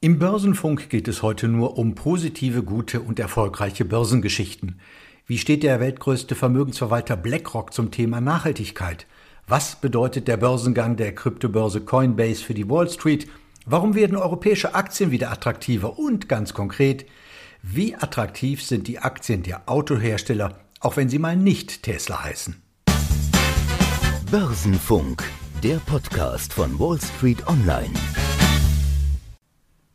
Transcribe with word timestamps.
Im 0.00 0.20
Börsenfunk 0.20 0.90
geht 0.90 1.08
es 1.08 1.22
heute 1.22 1.48
nur 1.48 1.76
um 1.76 1.96
positive, 1.96 2.62
gute 2.62 3.00
und 3.00 3.18
erfolgreiche 3.18 3.84
Börsengeschichten. 3.84 4.78
Wie 5.26 5.38
steht 5.38 5.64
der 5.64 5.80
weltgrößte 5.80 6.36
Vermögensverwalter 6.36 7.16
BlackRock 7.16 7.74
zum 7.74 7.90
Thema 7.90 8.20
Nachhaltigkeit? 8.20 9.08
Was 9.48 9.74
bedeutet 9.74 10.28
der 10.28 10.36
Börsengang 10.36 10.94
der 10.96 11.16
Kryptobörse 11.16 11.80
Coinbase 11.80 12.44
für 12.44 12.54
die 12.54 12.70
Wall 12.70 12.88
Street? 12.88 13.26
Warum 13.66 13.96
werden 13.96 14.16
europäische 14.16 14.76
Aktien 14.76 15.10
wieder 15.10 15.32
attraktiver? 15.32 15.98
Und 15.98 16.28
ganz 16.28 16.54
konkret, 16.54 17.04
wie 17.62 17.96
attraktiv 17.96 18.62
sind 18.62 18.86
die 18.86 19.00
Aktien 19.00 19.42
der 19.42 19.68
Autohersteller, 19.68 20.60
auch 20.78 20.96
wenn 20.96 21.08
sie 21.08 21.18
mal 21.18 21.34
nicht 21.34 21.82
Tesla 21.82 22.22
heißen? 22.22 22.54
Börsenfunk, 24.30 25.24
der 25.64 25.78
Podcast 25.78 26.52
von 26.52 26.78
Wall 26.78 27.00
Street 27.00 27.44
Online. 27.48 27.90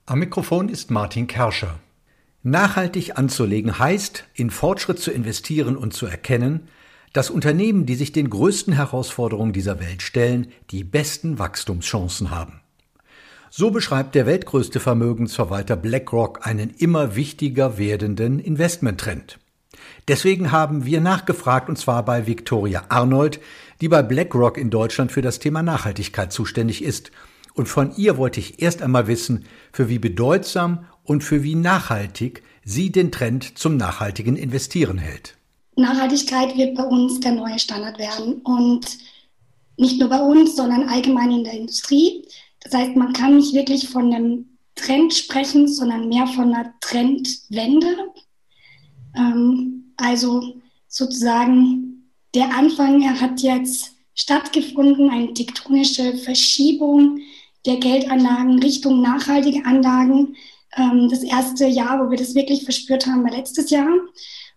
Am 0.05 0.19
Mikrofon 0.19 0.67
ist 0.67 0.91
Martin 0.91 1.27
Kerscher. 1.27 1.79
Nachhaltig 2.41 3.17
anzulegen 3.17 3.79
heißt, 3.79 4.25
in 4.33 4.49
Fortschritt 4.49 4.99
zu 4.99 5.11
investieren 5.11 5.77
und 5.77 5.93
zu 5.93 6.05
erkennen, 6.05 6.67
dass 7.13 7.29
Unternehmen, 7.29 7.85
die 7.85 7.95
sich 7.95 8.11
den 8.11 8.29
größten 8.29 8.73
Herausforderungen 8.73 9.53
dieser 9.53 9.79
Welt 9.79 10.01
stellen, 10.01 10.47
die 10.71 10.83
besten 10.83 11.39
Wachstumschancen 11.39 12.31
haben. 12.31 12.59
So 13.49 13.71
beschreibt 13.71 14.13
der 14.13 14.25
weltgrößte 14.25 14.81
Vermögensverwalter 14.81 15.77
BlackRock 15.77 16.45
einen 16.45 16.71
immer 16.71 17.15
wichtiger 17.15 17.77
werdenden 17.77 18.39
Investmenttrend. 18.39 19.39
Deswegen 20.09 20.51
haben 20.51 20.83
wir 20.83 20.99
nachgefragt, 20.99 21.69
und 21.69 21.77
zwar 21.77 22.03
bei 22.03 22.27
Victoria 22.27 22.83
Arnold, 22.89 23.39
die 23.79 23.87
bei 23.87 24.03
BlackRock 24.03 24.57
in 24.57 24.69
Deutschland 24.69 25.13
für 25.13 25.21
das 25.21 25.39
Thema 25.39 25.63
Nachhaltigkeit 25.63 26.33
zuständig 26.33 26.83
ist– 26.83 27.13
und 27.55 27.67
von 27.67 27.95
ihr 27.95 28.17
wollte 28.17 28.39
ich 28.39 28.61
erst 28.61 28.81
einmal 28.81 29.07
wissen, 29.07 29.45
für 29.71 29.89
wie 29.89 29.99
bedeutsam 29.99 30.85
und 31.03 31.23
für 31.23 31.43
wie 31.43 31.55
nachhaltig 31.55 32.43
sie 32.63 32.91
den 32.91 33.11
Trend 33.11 33.57
zum 33.57 33.77
nachhaltigen 33.77 34.35
Investieren 34.35 34.97
hält. 34.97 35.37
Nachhaltigkeit 35.75 36.55
wird 36.57 36.75
bei 36.75 36.83
uns 36.83 37.19
der 37.19 37.33
neue 37.33 37.59
Standard 37.59 37.97
werden 37.99 38.41
und 38.43 38.97
nicht 39.77 39.99
nur 39.99 40.09
bei 40.09 40.21
uns, 40.21 40.55
sondern 40.55 40.87
allgemein 40.87 41.31
in 41.31 41.43
der 41.43 41.53
Industrie. 41.53 42.25
Das 42.61 42.73
heißt, 42.73 42.95
man 42.95 43.11
kann 43.13 43.37
nicht 43.37 43.53
wirklich 43.53 43.89
von 43.89 44.13
einem 44.13 44.45
Trend 44.75 45.13
sprechen, 45.13 45.67
sondern 45.67 46.09
mehr 46.09 46.27
von 46.27 46.53
einer 46.53 46.73
Trendwende. 46.79 47.95
Ähm, 49.15 49.93
also 49.97 50.55
sozusagen 50.87 52.09
der 52.33 52.55
Anfang 52.55 53.03
hat 53.19 53.41
jetzt 53.41 53.91
stattgefunden, 54.15 55.09
eine 55.09 55.33
tektonische 55.33 56.17
Verschiebung 56.17 57.19
der 57.65 57.77
Geldanlagen 57.77 58.59
Richtung 58.59 59.01
nachhaltige 59.01 59.65
Anlagen. 59.65 60.35
Ähm, 60.75 61.07
das 61.09 61.23
erste 61.23 61.65
Jahr, 61.65 62.05
wo 62.05 62.09
wir 62.09 62.17
das 62.17 62.35
wirklich 62.35 62.63
verspürt 62.63 63.05
haben, 63.05 63.23
war 63.23 63.31
letztes 63.31 63.69
Jahr. 63.69 63.89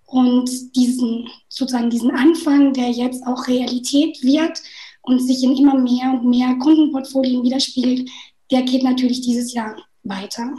Und 0.04 0.76
diesen, 0.76 1.28
sozusagen 1.48 1.90
diesen 1.90 2.12
Anfang, 2.12 2.72
der 2.72 2.90
jetzt 2.90 3.26
auch 3.26 3.48
Realität 3.48 4.22
wird 4.22 4.62
und 5.02 5.20
sich 5.20 5.42
in 5.42 5.56
immer 5.56 5.76
mehr 5.76 6.12
und 6.12 6.28
mehr 6.28 6.54
Kundenportfolien 6.56 7.42
widerspiegelt, 7.42 8.08
der 8.50 8.62
geht 8.62 8.84
natürlich 8.84 9.20
dieses 9.20 9.52
Jahr 9.52 9.76
weiter. 10.04 10.54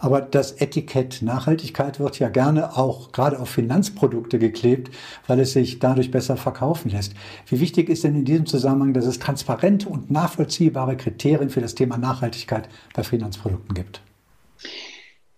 Aber 0.00 0.22
das 0.22 0.52
Etikett 0.52 1.20
Nachhaltigkeit 1.20 2.00
wird 2.00 2.18
ja 2.18 2.30
gerne 2.30 2.76
auch 2.76 3.12
gerade 3.12 3.38
auf 3.38 3.50
Finanzprodukte 3.50 4.38
geklebt, 4.38 4.90
weil 5.26 5.38
es 5.40 5.52
sich 5.52 5.78
dadurch 5.78 6.10
besser 6.10 6.38
verkaufen 6.38 6.90
lässt. 6.90 7.12
Wie 7.46 7.60
wichtig 7.60 7.90
ist 7.90 8.02
denn 8.04 8.14
in 8.14 8.24
diesem 8.24 8.46
Zusammenhang, 8.46 8.94
dass 8.94 9.04
es 9.04 9.18
transparente 9.18 9.90
und 9.90 10.10
nachvollziehbare 10.10 10.96
Kriterien 10.96 11.50
für 11.50 11.60
das 11.60 11.74
Thema 11.74 11.98
Nachhaltigkeit 11.98 12.68
bei 12.94 13.02
Finanzprodukten 13.02 13.74
gibt? 13.74 14.00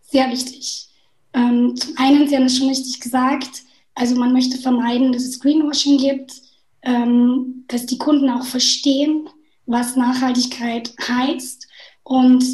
Sehr 0.00 0.30
wichtig. 0.30 0.88
Ähm, 1.34 1.74
zum 1.74 1.94
einen, 1.98 2.28
Sie 2.28 2.36
haben 2.36 2.44
es 2.44 2.56
schon 2.56 2.68
richtig 2.68 3.00
gesagt, 3.00 3.62
also 3.96 4.14
man 4.14 4.32
möchte 4.32 4.58
vermeiden, 4.58 5.12
dass 5.12 5.24
es 5.24 5.40
Greenwashing 5.40 5.98
gibt, 5.98 6.34
ähm, 6.82 7.64
dass 7.66 7.86
die 7.86 7.98
Kunden 7.98 8.30
auch 8.30 8.44
verstehen, 8.44 9.28
was 9.66 9.96
Nachhaltigkeit 9.96 10.94
heißt 11.08 11.66
und 12.04 12.44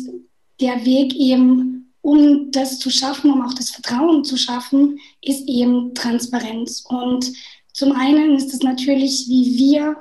der 0.60 0.84
Weg 0.86 1.14
eben 1.14 1.77
um 2.08 2.50
das 2.52 2.78
zu 2.78 2.88
schaffen, 2.88 3.30
um 3.30 3.42
auch 3.42 3.52
das 3.52 3.68
Vertrauen 3.68 4.24
zu 4.24 4.38
schaffen, 4.38 4.98
ist 5.20 5.46
eben 5.46 5.94
Transparenz. 5.94 6.82
Und 6.88 7.30
zum 7.74 7.92
einen 7.92 8.34
ist 8.34 8.54
es 8.54 8.60
natürlich, 8.60 9.26
wie 9.28 9.58
wir 9.58 9.96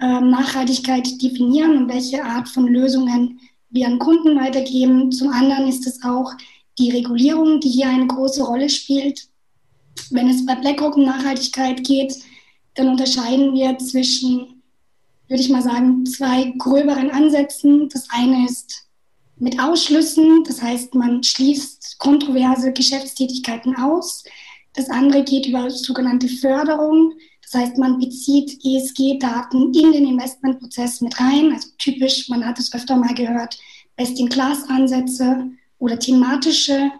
äh, 0.00 0.20
Nachhaltigkeit 0.20 1.06
definieren 1.22 1.76
und 1.76 1.88
welche 1.88 2.24
Art 2.24 2.48
von 2.48 2.66
Lösungen 2.66 3.38
wir 3.70 3.86
an 3.86 4.00
Kunden 4.00 4.34
weitergeben. 4.34 5.12
Zum 5.12 5.28
anderen 5.28 5.68
ist 5.68 5.86
es 5.86 6.02
auch 6.02 6.32
die 6.78 6.90
Regulierung, 6.90 7.60
die 7.60 7.70
hier 7.70 7.90
eine 7.90 8.08
große 8.08 8.42
Rolle 8.42 8.68
spielt. 8.68 9.28
Wenn 10.10 10.28
es 10.28 10.44
bei 10.44 10.56
BlackRock 10.56 10.96
um 10.96 11.04
Nachhaltigkeit 11.04 11.84
geht, 11.84 12.16
dann 12.74 12.88
unterscheiden 12.88 13.54
wir 13.54 13.78
zwischen, 13.78 14.62
würde 15.28 15.42
ich 15.42 15.48
mal 15.48 15.62
sagen, 15.62 16.04
zwei 16.06 16.52
gröberen 16.58 17.10
Ansätzen. 17.12 17.88
Das 17.88 18.08
eine 18.10 18.46
ist 18.46 18.85
mit 19.38 19.60
Ausschlüssen, 19.60 20.44
das 20.44 20.62
heißt, 20.62 20.94
man 20.94 21.22
schließt 21.22 21.98
kontroverse 21.98 22.72
Geschäftstätigkeiten 22.72 23.76
aus. 23.76 24.24
Das 24.74 24.90
andere 24.90 25.24
geht 25.24 25.46
über 25.46 25.70
sogenannte 25.70 26.28
Förderung, 26.28 27.12
das 27.46 27.60
heißt, 27.60 27.78
man 27.78 28.00
bezieht 28.00 28.58
ESG-Daten 28.64 29.72
in 29.72 29.92
den 29.92 30.06
Investmentprozess 30.08 31.00
mit 31.00 31.18
rein. 31.20 31.52
Also 31.52 31.68
typisch, 31.78 32.28
man 32.28 32.44
hat 32.44 32.58
es 32.58 32.74
öfter 32.74 32.96
mal 32.96 33.14
gehört, 33.14 33.56
Best-in-Class-Ansätze 33.94 35.50
oder 35.78 35.96
thematische 35.96 36.90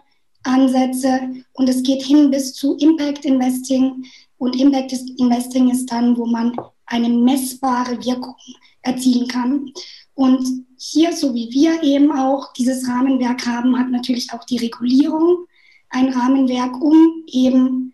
Ansätze. 0.43 1.19
Und 1.51 1.67
es 1.67 1.83
geht 1.83 2.01
hin 2.01 2.31
bis 2.31 2.53
zu 2.53 2.77
Impact 2.77 3.25
Investing. 3.25 4.05
Und 4.37 4.55
Impact 4.55 4.93
Investing 5.17 5.69
ist 5.69 5.91
dann, 5.91 6.15
wo 6.15 6.25
man 6.25 6.55
eine 6.85 7.09
messbare 7.09 8.01
Wirkung 8.05 8.35
erzielen 8.83 9.27
kann. 9.27 9.73
Und 10.17 10.65
hier, 10.79 11.13
so 11.13 11.35
wie 11.35 11.51
wir 11.51 11.83
eben 11.83 12.11
auch 12.11 12.51
dieses 12.53 12.87
Rahmenwerk 12.87 13.45
haben, 13.45 13.77
hat 13.77 13.91
natürlich 13.91 14.33
auch 14.33 14.43
die 14.45 14.57
Regulierung 14.57 15.45
ein 15.89 16.11
Rahmenwerk, 16.11 16.81
um 16.81 17.23
eben 17.27 17.93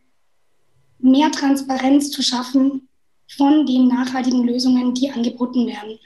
mehr 1.00 1.30
Transparenz 1.32 2.12
zu 2.12 2.22
schaffen 2.22 2.88
von 3.28 3.66
den 3.66 3.90
nachhaltigen 3.90 4.48
Lösungen, 4.48 4.94
die 4.94 5.12
angeboten 5.12 5.68
werden. 5.68 6.00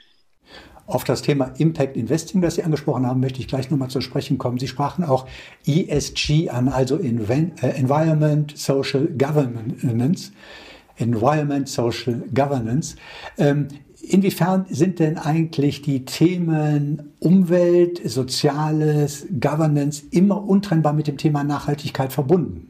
Auf 0.88 1.04
das 1.04 1.22
Thema 1.22 1.54
Impact 1.58 1.96
Investing, 1.96 2.40
das 2.40 2.56
Sie 2.56 2.64
angesprochen 2.64 3.06
haben, 3.06 3.20
möchte 3.20 3.38
ich 3.38 3.46
gleich 3.46 3.70
nochmal 3.70 3.90
zu 3.90 4.00
sprechen 4.00 4.38
kommen. 4.38 4.58
Sie 4.58 4.66
sprachen 4.66 5.04
auch 5.04 5.28
ESG 5.66 6.50
an, 6.50 6.66
also 6.66 6.98
äh, 6.98 7.06
Environment, 7.06 8.58
Social 8.58 9.06
Governance. 9.06 10.32
Environment, 10.96 11.68
Social 11.68 12.24
Governance. 12.34 12.96
Inwiefern 14.08 14.66
sind 14.70 14.98
denn 14.98 15.18
eigentlich 15.18 15.82
die 15.82 16.04
Themen 16.04 17.14
Umwelt, 17.20 18.00
Soziales, 18.08 19.26
Governance 19.40 20.02
immer 20.10 20.42
untrennbar 20.42 20.92
mit 20.92 21.06
dem 21.06 21.18
Thema 21.18 21.44
Nachhaltigkeit 21.44 22.12
verbunden? 22.12 22.68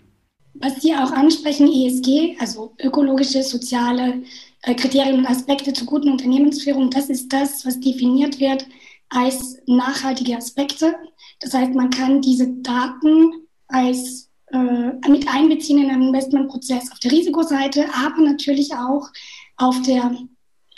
Was 0.54 0.82
Sie 0.82 0.92
auch 0.94 1.12
ansprechen, 1.12 1.68
ESG, 1.68 2.36
also 2.40 2.74
ökologische, 2.82 3.42
soziale 3.42 4.22
äh, 4.62 4.74
Kriterien 4.74 5.18
und 5.18 5.26
Aspekte 5.26 5.72
zur 5.72 5.86
guten 5.86 6.10
Unternehmensführung, 6.10 6.90
das 6.90 7.08
ist 7.08 7.32
das, 7.32 7.64
was 7.64 7.78
definiert 7.78 8.40
wird 8.40 8.66
als 9.08 9.58
nachhaltige 9.66 10.36
Aspekte. 10.36 10.94
Das 11.40 11.54
heißt, 11.54 11.74
man 11.74 11.90
kann 11.90 12.20
diese 12.20 12.48
Daten 12.48 13.32
als 13.68 14.30
äh, 14.52 15.08
mit 15.08 15.28
einbeziehen 15.28 15.84
in 15.84 15.90
einen 15.90 16.08
Investmentprozess 16.08 16.90
auf 16.90 16.98
der 16.98 17.12
Risikoseite, 17.12 17.86
aber 17.94 18.22
natürlich 18.22 18.74
auch 18.74 19.08
auf 19.56 19.80
der 19.82 20.10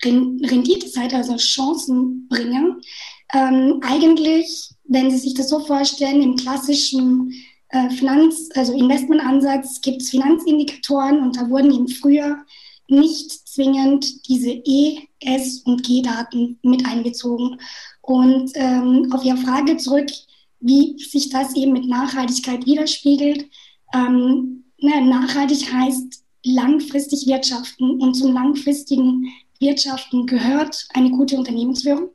Renditeseite, 0.02 1.16
also 1.16 1.36
Chancen 1.36 2.28
bringen. 2.28 2.80
Ähm, 3.32 3.80
eigentlich, 3.82 4.70
wenn 4.84 5.10
Sie 5.10 5.18
sich 5.18 5.34
das 5.34 5.48
so 5.48 5.60
vorstellen, 5.60 6.22
im 6.22 6.36
klassischen 6.36 7.32
äh, 7.68 7.90
Finanz-, 7.90 8.48
also 8.54 8.72
Investmentansatz 8.72 9.80
gibt 9.80 10.02
es 10.02 10.10
Finanzindikatoren 10.10 11.20
und 11.20 11.36
da 11.36 11.48
wurden 11.48 11.72
eben 11.72 11.88
früher 11.88 12.44
nicht 12.88 13.30
zwingend 13.48 14.28
diese 14.28 14.50
E, 14.50 14.98
S 15.20 15.62
und 15.64 15.84
G-Daten 15.84 16.58
mit 16.62 16.84
einbezogen. 16.86 17.60
Und 18.00 18.50
ähm, 18.54 19.12
auf 19.12 19.24
Ihre 19.24 19.36
Frage 19.36 19.76
zurück, 19.76 20.10
wie 20.58 20.98
sich 20.98 21.30
das 21.30 21.54
eben 21.54 21.72
mit 21.72 21.86
Nachhaltigkeit 21.86 22.66
widerspiegelt. 22.66 23.46
Ähm, 23.94 24.64
ne, 24.80 25.02
nachhaltig 25.02 25.72
heißt 25.72 26.24
langfristig 26.44 27.26
wirtschaften 27.26 28.00
und 28.00 28.14
zum 28.14 28.32
langfristigen 28.32 29.32
Wirtschaften 29.60 30.26
gehört 30.26 30.88
eine 30.94 31.10
gute 31.10 31.36
Unternehmensführung. 31.36 32.10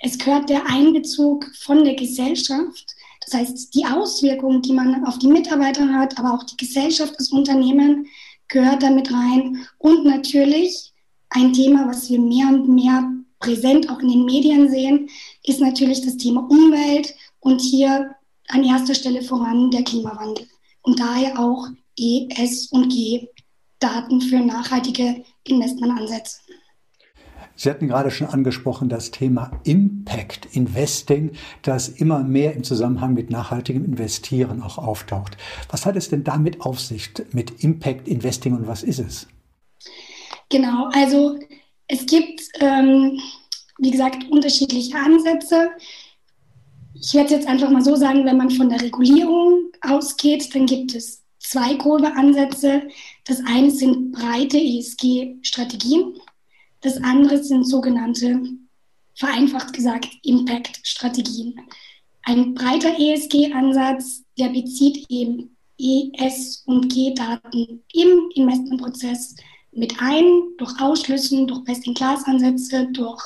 Es 0.00 0.18
gehört 0.18 0.48
der 0.48 0.66
Einbezug 0.66 1.50
von 1.60 1.82
der 1.82 1.94
Gesellschaft, 1.94 2.94
das 3.24 3.34
heißt 3.34 3.74
die 3.74 3.84
Auswirkungen, 3.84 4.62
die 4.62 4.72
man 4.72 5.04
auf 5.04 5.18
die 5.18 5.26
Mitarbeiter 5.26 5.92
hat, 5.92 6.18
aber 6.18 6.34
auch 6.34 6.44
die 6.44 6.56
Gesellschaft, 6.56 7.14
das 7.18 7.32
Unternehmen 7.32 8.06
gehört 8.46 8.82
damit 8.82 9.12
rein. 9.12 9.66
Und 9.78 10.04
natürlich 10.04 10.92
ein 11.30 11.52
Thema, 11.52 11.88
was 11.88 12.08
wir 12.08 12.20
mehr 12.20 12.48
und 12.48 12.68
mehr 12.68 13.12
präsent 13.40 13.90
auch 13.90 14.00
in 14.00 14.08
den 14.08 14.24
Medien 14.24 14.70
sehen, 14.70 15.08
ist 15.44 15.60
natürlich 15.60 16.02
das 16.02 16.16
Thema 16.16 16.48
Umwelt 16.48 17.14
und 17.40 17.60
hier 17.60 18.14
an 18.48 18.64
erster 18.64 18.94
Stelle 18.94 19.22
voran 19.22 19.70
der 19.70 19.82
Klimawandel 19.82 20.46
und 20.82 20.98
daher 20.98 21.38
auch 21.38 21.68
E, 21.98 22.28
S 22.30 22.68
und 22.70 22.88
G 22.90 23.28
Daten 23.80 24.20
für 24.20 24.40
nachhaltige 24.40 25.24
Investmentansätze. 25.48 26.38
Sie 27.58 27.68
hatten 27.68 27.88
gerade 27.88 28.12
schon 28.12 28.28
angesprochen 28.28 28.88
das 28.88 29.10
Thema 29.10 29.50
Impact 29.64 30.46
Investing, 30.52 31.32
das 31.62 31.88
immer 31.88 32.22
mehr 32.22 32.54
im 32.54 32.62
Zusammenhang 32.62 33.14
mit 33.14 33.30
nachhaltigem 33.30 33.84
Investieren 33.84 34.62
auch 34.62 34.78
auftaucht. 34.78 35.36
Was 35.68 35.84
hat 35.84 35.96
es 35.96 36.08
denn 36.08 36.22
damit 36.22 36.60
auf 36.60 36.78
sich 36.78 37.10
mit 37.32 37.64
Impact 37.64 38.06
Investing 38.06 38.54
und 38.54 38.68
was 38.68 38.84
ist 38.84 39.00
es? 39.00 39.26
Genau, 40.50 40.88
also 40.92 41.36
es 41.88 42.06
gibt, 42.06 42.42
ähm, 42.60 43.18
wie 43.78 43.90
gesagt, 43.90 44.30
unterschiedliche 44.30 44.96
Ansätze. 44.96 45.70
Ich 46.94 47.12
werde 47.14 47.26
es 47.26 47.32
jetzt 47.32 47.48
einfach 47.48 47.70
mal 47.70 47.82
so 47.82 47.96
sagen, 47.96 48.24
wenn 48.24 48.36
man 48.36 48.50
von 48.50 48.68
der 48.68 48.80
Regulierung 48.80 49.72
ausgeht, 49.80 50.54
dann 50.54 50.66
gibt 50.66 50.94
es 50.94 51.24
zwei 51.40 51.74
grobe 51.74 52.14
Ansätze. 52.14 52.82
Das 53.28 53.44
eine 53.44 53.70
sind 53.70 54.12
breite 54.12 54.56
ESG-Strategien. 54.56 56.14
Das 56.80 56.96
andere 56.96 57.44
sind 57.44 57.64
sogenannte, 57.64 58.40
vereinfacht 59.14 59.74
gesagt, 59.74 60.08
Impact-Strategien. 60.22 61.60
Ein 62.22 62.54
breiter 62.54 62.98
ESG-Ansatz, 62.98 64.24
der 64.38 64.48
bezieht 64.48 65.04
eben 65.10 65.54
ES- 65.78 66.62
und 66.64 66.90
G-Daten 66.92 67.84
im 67.92 68.30
Investmentprozess 68.34 69.36
mit 69.72 69.94
ein, 70.00 70.24
durch 70.56 70.80
Ausschlüssen, 70.80 71.46
durch 71.46 71.64
Best-in-Class-Ansätze, 71.64 72.88
durch 72.92 73.22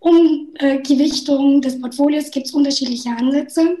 Umgewichtung 0.00 1.62
des 1.62 1.80
Portfolios 1.80 2.32
gibt 2.32 2.46
es 2.46 2.52
unterschiedliche 2.52 3.10
Ansätze. 3.10 3.78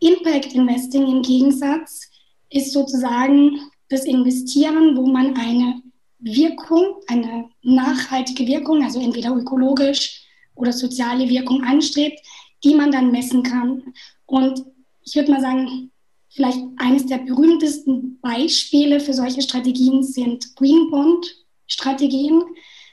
Impact 0.00 0.54
Investing 0.54 1.06
im 1.06 1.22
Gegensatz 1.22 2.08
ist 2.50 2.72
sozusagen 2.72 3.67
das 3.88 4.04
Investieren, 4.04 4.96
wo 4.96 5.06
man 5.06 5.36
eine 5.36 5.82
Wirkung, 6.18 6.96
eine 7.06 7.48
nachhaltige 7.62 8.46
Wirkung, 8.46 8.82
also 8.82 9.00
entweder 9.00 9.34
ökologisch 9.34 10.22
oder 10.54 10.72
soziale 10.72 11.28
Wirkung 11.28 11.62
anstrebt, 11.62 12.20
die 12.64 12.74
man 12.74 12.90
dann 12.90 13.12
messen 13.12 13.42
kann. 13.42 13.94
Und 14.26 14.64
ich 15.04 15.14
würde 15.14 15.30
mal 15.30 15.40
sagen, 15.40 15.90
vielleicht 16.28 16.58
eines 16.76 17.06
der 17.06 17.18
berühmtesten 17.18 18.18
Beispiele 18.20 19.00
für 19.00 19.14
solche 19.14 19.42
Strategien 19.42 20.02
sind 20.02 20.54
Green 20.56 20.90
Bond 20.90 21.26
Strategien, 21.66 22.42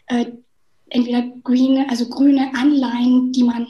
äh, 0.08 0.26
entweder 0.90 1.24
grüne, 1.44 1.90
also 1.90 2.08
grüne 2.08 2.52
Anleihen, 2.56 3.32
die 3.32 3.44
man 3.44 3.68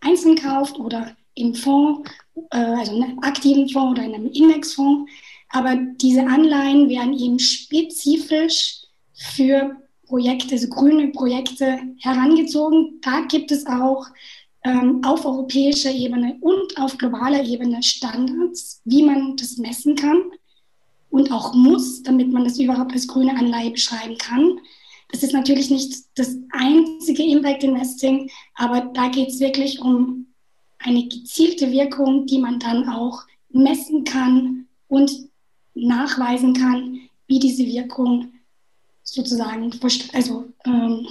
einzeln 0.00 0.36
kauft 0.36 0.78
oder 0.78 1.16
im 1.34 1.54
Fonds, 1.54 2.10
äh, 2.50 2.56
also 2.56 2.96
in 2.96 3.02
einem 3.02 3.18
aktiven 3.20 3.68
Fonds 3.68 3.92
oder 3.92 4.08
in 4.08 4.14
einem 4.14 4.30
Indexfonds. 4.32 5.10
Aber 5.50 5.76
diese 6.00 6.26
Anleihen 6.26 6.88
werden 6.88 7.18
eben 7.18 7.38
spezifisch 7.38 8.82
für 9.14 9.76
Projekte, 10.06 10.54
also 10.54 10.68
grüne 10.68 11.08
Projekte 11.08 11.80
herangezogen. 12.00 13.00
Da 13.02 13.22
gibt 13.22 13.50
es 13.50 13.66
auch 13.66 14.06
ähm, 14.64 15.02
auf 15.04 15.24
europäischer 15.24 15.90
Ebene 15.90 16.36
und 16.40 16.78
auf 16.78 16.98
globaler 16.98 17.44
Ebene 17.44 17.82
Standards, 17.82 18.80
wie 18.84 19.02
man 19.02 19.36
das 19.36 19.56
messen 19.58 19.94
kann 19.94 20.22
und 21.10 21.30
auch 21.32 21.54
muss, 21.54 22.02
damit 22.02 22.32
man 22.32 22.44
das 22.44 22.58
überhaupt 22.58 22.92
als 22.92 23.06
grüne 23.06 23.36
Anleihe 23.36 23.70
beschreiben 23.70 24.18
kann. 24.18 24.60
Das 25.12 25.22
ist 25.22 25.32
natürlich 25.32 25.70
nicht 25.70 25.94
das 26.16 26.36
einzige 26.50 27.22
Impact 27.22 27.62
Investing, 27.62 28.30
aber 28.54 28.80
da 28.92 29.08
geht 29.08 29.28
es 29.28 29.40
wirklich 29.40 29.80
um 29.80 30.26
eine 30.78 31.06
gezielte 31.08 31.70
Wirkung, 31.70 32.26
die 32.26 32.38
man 32.38 32.58
dann 32.58 32.88
auch 32.88 33.22
messen 33.50 34.04
kann 34.04 34.66
und 34.88 35.10
nachweisen 35.76 36.54
kann, 36.54 36.98
wie 37.26 37.38
diese 37.38 37.64
Wirkung 37.64 38.32
sozusagen 39.02 39.72
also, 40.12 40.46
ähm, 40.64 41.06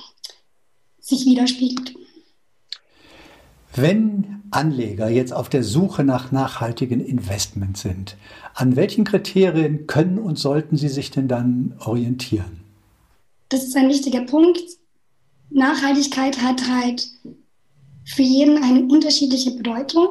sich 0.99 1.25
widerspiegelt. 1.25 1.95
Wenn 3.75 4.43
Anleger 4.51 5.09
jetzt 5.09 5.33
auf 5.33 5.49
der 5.49 5.63
Suche 5.63 6.03
nach 6.03 6.31
nachhaltigen 6.31 6.99
Investments 6.99 7.81
sind, 7.81 8.17
an 8.53 8.75
welchen 8.75 9.03
Kriterien 9.03 9.85
können 9.85 10.17
und 10.17 10.39
sollten 10.39 10.77
sie 10.77 10.87
sich 10.87 11.11
denn 11.11 11.27
dann 11.27 11.75
orientieren? 11.79 12.61
Das 13.49 13.63
ist 13.63 13.75
ein 13.75 13.89
wichtiger 13.89 14.21
Punkt. 14.21 14.61
Nachhaltigkeit 15.49 16.41
hat 16.41 16.67
halt 16.69 17.07
für 18.05 18.21
jeden 18.21 18.63
eine 18.63 18.83
unterschiedliche 18.85 19.51
Bedeutung. 19.51 20.07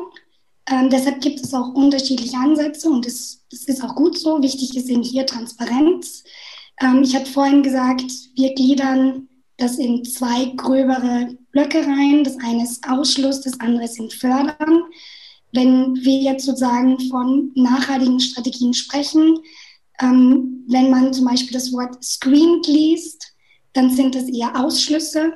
Ähm, 0.70 0.88
deshalb 0.88 1.20
gibt 1.20 1.40
es 1.40 1.52
auch 1.52 1.74
unterschiedliche 1.74 2.36
Ansätze 2.36 2.88
und 2.88 3.06
das, 3.06 3.44
das 3.50 3.64
ist 3.64 3.84
auch 3.84 3.94
gut 3.94 4.18
so. 4.18 4.42
Wichtig 4.42 4.76
ist 4.76 4.88
eben 4.88 5.02
hier 5.02 5.26
Transparenz. 5.26 6.24
Ähm, 6.80 7.02
ich 7.02 7.14
habe 7.14 7.26
vorhin 7.26 7.62
gesagt, 7.62 8.10
wir 8.34 8.54
gliedern 8.54 9.28
das 9.58 9.78
in 9.78 10.04
zwei 10.04 10.46
gröbere 10.56 11.36
Blöcke 11.52 11.78
rein. 11.78 12.24
Das 12.24 12.36
eine 12.38 12.64
ist 12.64 12.88
Ausschluss, 12.88 13.42
das 13.42 13.60
andere 13.60 13.88
sind 13.88 14.12
Fördern. 14.12 14.84
Wenn 15.52 15.94
wir 15.96 16.18
jetzt 16.18 16.46
sozusagen 16.46 16.98
von 17.10 17.52
nachhaltigen 17.54 18.18
Strategien 18.18 18.74
sprechen, 18.74 19.38
ähm, 20.00 20.64
wenn 20.68 20.90
man 20.90 21.12
zum 21.12 21.26
Beispiel 21.26 21.52
das 21.52 21.72
Wort 21.72 22.02
screened 22.02 22.66
liest, 22.66 23.32
dann 23.74 23.90
sind 23.90 24.14
das 24.14 24.24
eher 24.24 24.58
Ausschlüsse. 24.58 25.32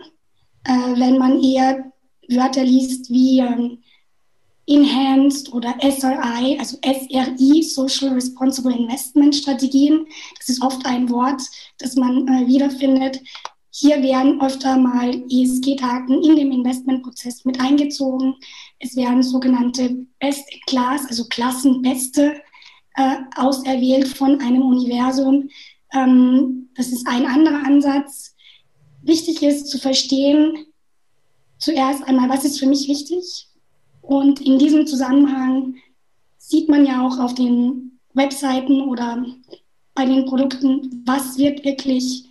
Äh, 0.65 0.99
wenn 1.01 1.19
man 1.19 1.41
eher 1.43 1.93
Wörter 2.29 2.65
liest 2.65 3.11
wie 3.11 3.39
ähm, 3.39 3.79
Enhanced 4.69 5.53
oder 5.53 5.75
SRI, 5.81 6.59
also 6.59 6.79
SRI, 6.82 7.62
Social 7.62 8.11
Responsible 8.11 8.75
Investment 8.75 9.35
Strategien. 9.35 10.06
Das 10.38 10.50
ist 10.50 10.62
oft 10.62 10.85
ein 10.85 11.09
Wort, 11.09 11.41
das 11.79 11.97
man 11.97 12.29
äh, 12.29 12.47
wiederfindet. 12.47 13.20
Hier 13.70 14.03
werden 14.03 14.41
öfter 14.43 14.76
mal 14.76 15.11
ESG-Daten 15.31 16.23
in 16.23 16.37
dem 16.37 16.53
Investmentprozess 16.53 17.44
mit 17.44 17.61
eingezogen. 17.61 18.35
Es 18.79 18.94
werden 18.94 19.23
sogenannte 19.23 20.06
Best 20.19 20.44
Class, 20.67 21.06
also 21.06 21.25
Klassenbeste, 21.29 22.41
äh, 22.97 23.17
auserwählt 23.37 24.09
von 24.09 24.41
einem 24.41 24.62
Universum. 24.62 25.49
Ähm, 25.94 26.69
das 26.75 26.88
ist 26.88 27.06
ein 27.06 27.25
anderer 27.25 27.64
Ansatz. 27.64 28.35
Wichtig 29.03 29.43
ist 29.43 29.69
zu 29.69 29.79
verstehen, 29.79 30.67
zuerst 31.59 32.03
einmal, 32.05 32.29
was 32.29 32.44
ist 32.44 32.59
für 32.59 32.67
mich 32.67 32.88
wichtig? 32.88 33.48
Und 34.09 34.41
in 34.41 34.59
diesem 34.59 34.87
Zusammenhang 34.87 35.75
sieht 36.39 36.71
man 36.71 36.87
ja 36.87 37.07
auch 37.07 37.19
auf 37.19 37.35
den 37.35 37.99
Webseiten 38.15 38.81
oder 38.81 39.23
bei 39.95 40.07
den 40.07 40.25
Produkten, 40.25 41.03
was 41.05 41.37
wird 41.37 41.62
wirklich 41.62 42.25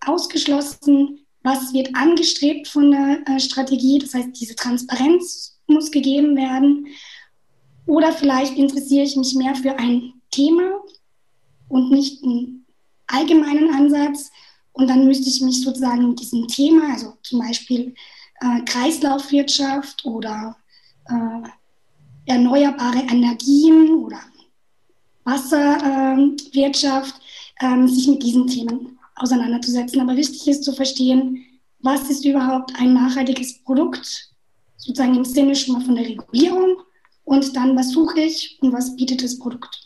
ausgeschlossen, 0.00 1.18
was 1.42 1.74
wird 1.74 1.94
angestrebt 1.94 2.68
von 2.68 2.90
der 2.90 3.20
äh, 3.26 3.38
Strategie. 3.38 3.98
Das 3.98 4.14
heißt, 4.14 4.40
diese 4.40 4.56
Transparenz 4.56 5.60
muss 5.66 5.90
gegeben 5.90 6.36
werden. 6.38 6.86
Oder 7.84 8.12
vielleicht 8.12 8.56
interessiere 8.56 9.04
ich 9.04 9.14
mich 9.14 9.34
mehr 9.34 9.54
für 9.54 9.78
ein 9.78 10.14
Thema 10.30 10.80
und 11.68 11.90
nicht 11.90 12.24
einen 12.24 12.64
allgemeinen 13.08 13.74
Ansatz. 13.74 14.30
Und 14.72 14.88
dann 14.88 15.06
müsste 15.06 15.28
ich 15.28 15.42
mich 15.42 15.60
sozusagen 15.60 16.08
mit 16.08 16.20
diesem 16.20 16.48
Thema, 16.48 16.94
also 16.94 17.12
zum 17.22 17.40
Beispiel 17.40 17.94
äh, 18.40 18.62
Kreislaufwirtschaft 18.64 20.06
oder 20.06 20.56
äh, 21.10 22.30
erneuerbare 22.30 23.00
Energien 23.10 24.04
oder 24.04 24.20
Wasserwirtschaft, 25.24 27.14
äh, 27.60 27.86
sich 27.86 28.08
mit 28.08 28.22
diesen 28.22 28.46
Themen 28.46 28.98
auseinanderzusetzen. 29.16 30.00
Aber 30.00 30.16
wichtig 30.16 30.48
ist 30.48 30.64
zu 30.64 30.72
verstehen, 30.72 31.44
was 31.80 32.08
ist 32.10 32.24
überhaupt 32.24 32.72
ein 32.78 32.94
nachhaltiges 32.94 33.62
Produkt, 33.62 34.30
sozusagen 34.76 35.16
im 35.16 35.24
Sinne 35.24 35.54
schon 35.54 35.74
mal 35.74 35.84
von 35.84 35.96
der 35.96 36.06
Regulierung 36.06 36.82
und 37.24 37.56
dann, 37.56 37.76
was 37.76 37.90
suche 37.90 38.20
ich 38.20 38.58
und 38.60 38.72
was 38.72 38.96
bietet 38.96 39.22
das 39.22 39.38
Produkt. 39.38 39.84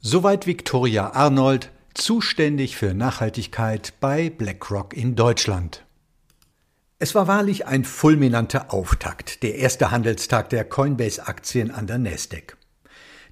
Soweit 0.00 0.46
Viktoria 0.46 1.10
Arnold, 1.12 1.70
zuständig 1.94 2.76
für 2.76 2.94
Nachhaltigkeit 2.94 3.94
bei 4.00 4.30
BlackRock 4.30 4.96
in 4.96 5.16
Deutschland. 5.16 5.84
Es 7.00 7.14
war 7.14 7.28
wahrlich 7.28 7.64
ein 7.64 7.84
fulminanter 7.84 8.74
Auftakt, 8.74 9.44
der 9.44 9.54
erste 9.54 9.92
Handelstag 9.92 10.50
der 10.50 10.64
Coinbase-Aktien 10.64 11.70
an 11.70 11.86
der 11.86 11.98
Nasdaq. 11.98 12.56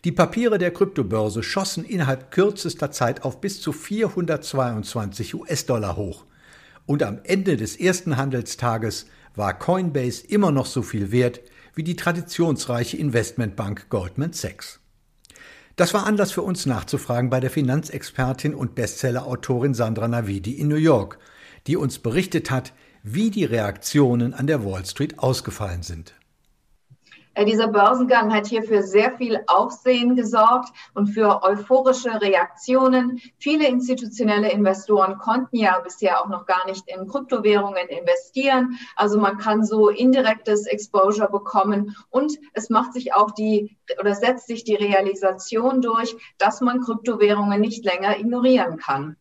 Die 0.04 0.12
Papiere 0.12 0.58
der 0.58 0.73
Kryptobörse 0.73 1.42
schossen 1.42 1.85
innerhalb 1.85 2.30
kürzester 2.30 2.92
Zeit 2.92 3.25
auf 3.25 3.40
bis 3.40 3.61
zu 3.61 3.73
422 3.73 5.35
US-Dollar 5.35 5.96
hoch. 5.96 6.26
Und 6.87 7.02
am 7.02 7.18
Ende 7.25 7.56
des 7.56 7.75
ersten 7.75 8.16
Handelstages 8.16 9.06
war 9.35 9.58
Coinbase 9.58 10.25
immer 10.28 10.52
noch 10.52 10.66
so 10.66 10.82
viel 10.82 11.11
wert 11.11 11.40
wie 11.75 11.82
die 11.82 11.96
traditionsreiche 11.96 12.96
Investmentbank 12.96 13.88
Goldman 13.88 14.32
Sachs. 14.32 14.78
Das 15.75 15.92
war 15.92 16.06
Anlass 16.06 16.30
für 16.30 16.42
uns 16.42 16.66
nachzufragen 16.66 17.30
bei 17.30 17.40
der 17.40 17.50
Finanzexpertin 17.50 18.54
und 18.54 18.76
Bestsellerautorin 18.76 19.75
Sandra 19.75 20.06
Navidi 20.06 20.52
in 20.52 20.68
New 20.68 20.76
York, 20.76 21.18
die 21.66 21.76
uns 21.76 21.99
berichtet 21.99 22.52
hat, 22.52 22.73
wie 23.08 23.30
die 23.30 23.44
Reaktionen 23.44 24.34
an 24.34 24.48
der 24.48 24.64
Wall 24.64 24.84
Street 24.84 25.20
ausgefallen 25.20 25.84
sind. 25.84 26.12
Ja, 27.36 27.44
dieser 27.44 27.68
Börsengang 27.68 28.34
hat 28.34 28.48
hier 28.48 28.64
für 28.64 28.82
sehr 28.82 29.16
viel 29.16 29.38
Aufsehen 29.46 30.16
gesorgt 30.16 30.70
und 30.92 31.08
für 31.08 31.44
euphorische 31.44 32.20
Reaktionen. 32.20 33.20
Viele 33.38 33.68
institutionelle 33.68 34.50
Investoren 34.50 35.18
konnten 35.18 35.56
ja 35.56 35.78
bisher 35.78 36.20
auch 36.20 36.28
noch 36.28 36.46
gar 36.46 36.66
nicht 36.66 36.82
in 36.88 37.06
Kryptowährungen 37.06 37.86
investieren. 37.86 38.76
Also 38.96 39.20
man 39.20 39.38
kann 39.38 39.64
so 39.64 39.88
indirektes 39.88 40.66
Exposure 40.66 41.30
bekommen 41.30 41.94
und 42.10 42.32
es 42.54 42.70
macht 42.70 42.92
sich 42.92 43.14
auch 43.14 43.30
die 43.30 43.76
oder 44.00 44.16
setzt 44.16 44.48
sich 44.48 44.64
die 44.64 44.75
Realisation 44.75 45.80
durch, 45.80 46.16
dass 46.38 46.60
man 46.60 46.80
Kryptowährungen 46.80 47.60
nicht 47.60 47.84
länger 47.84 48.18
ignorieren 48.18 48.78
kann. 48.78 49.16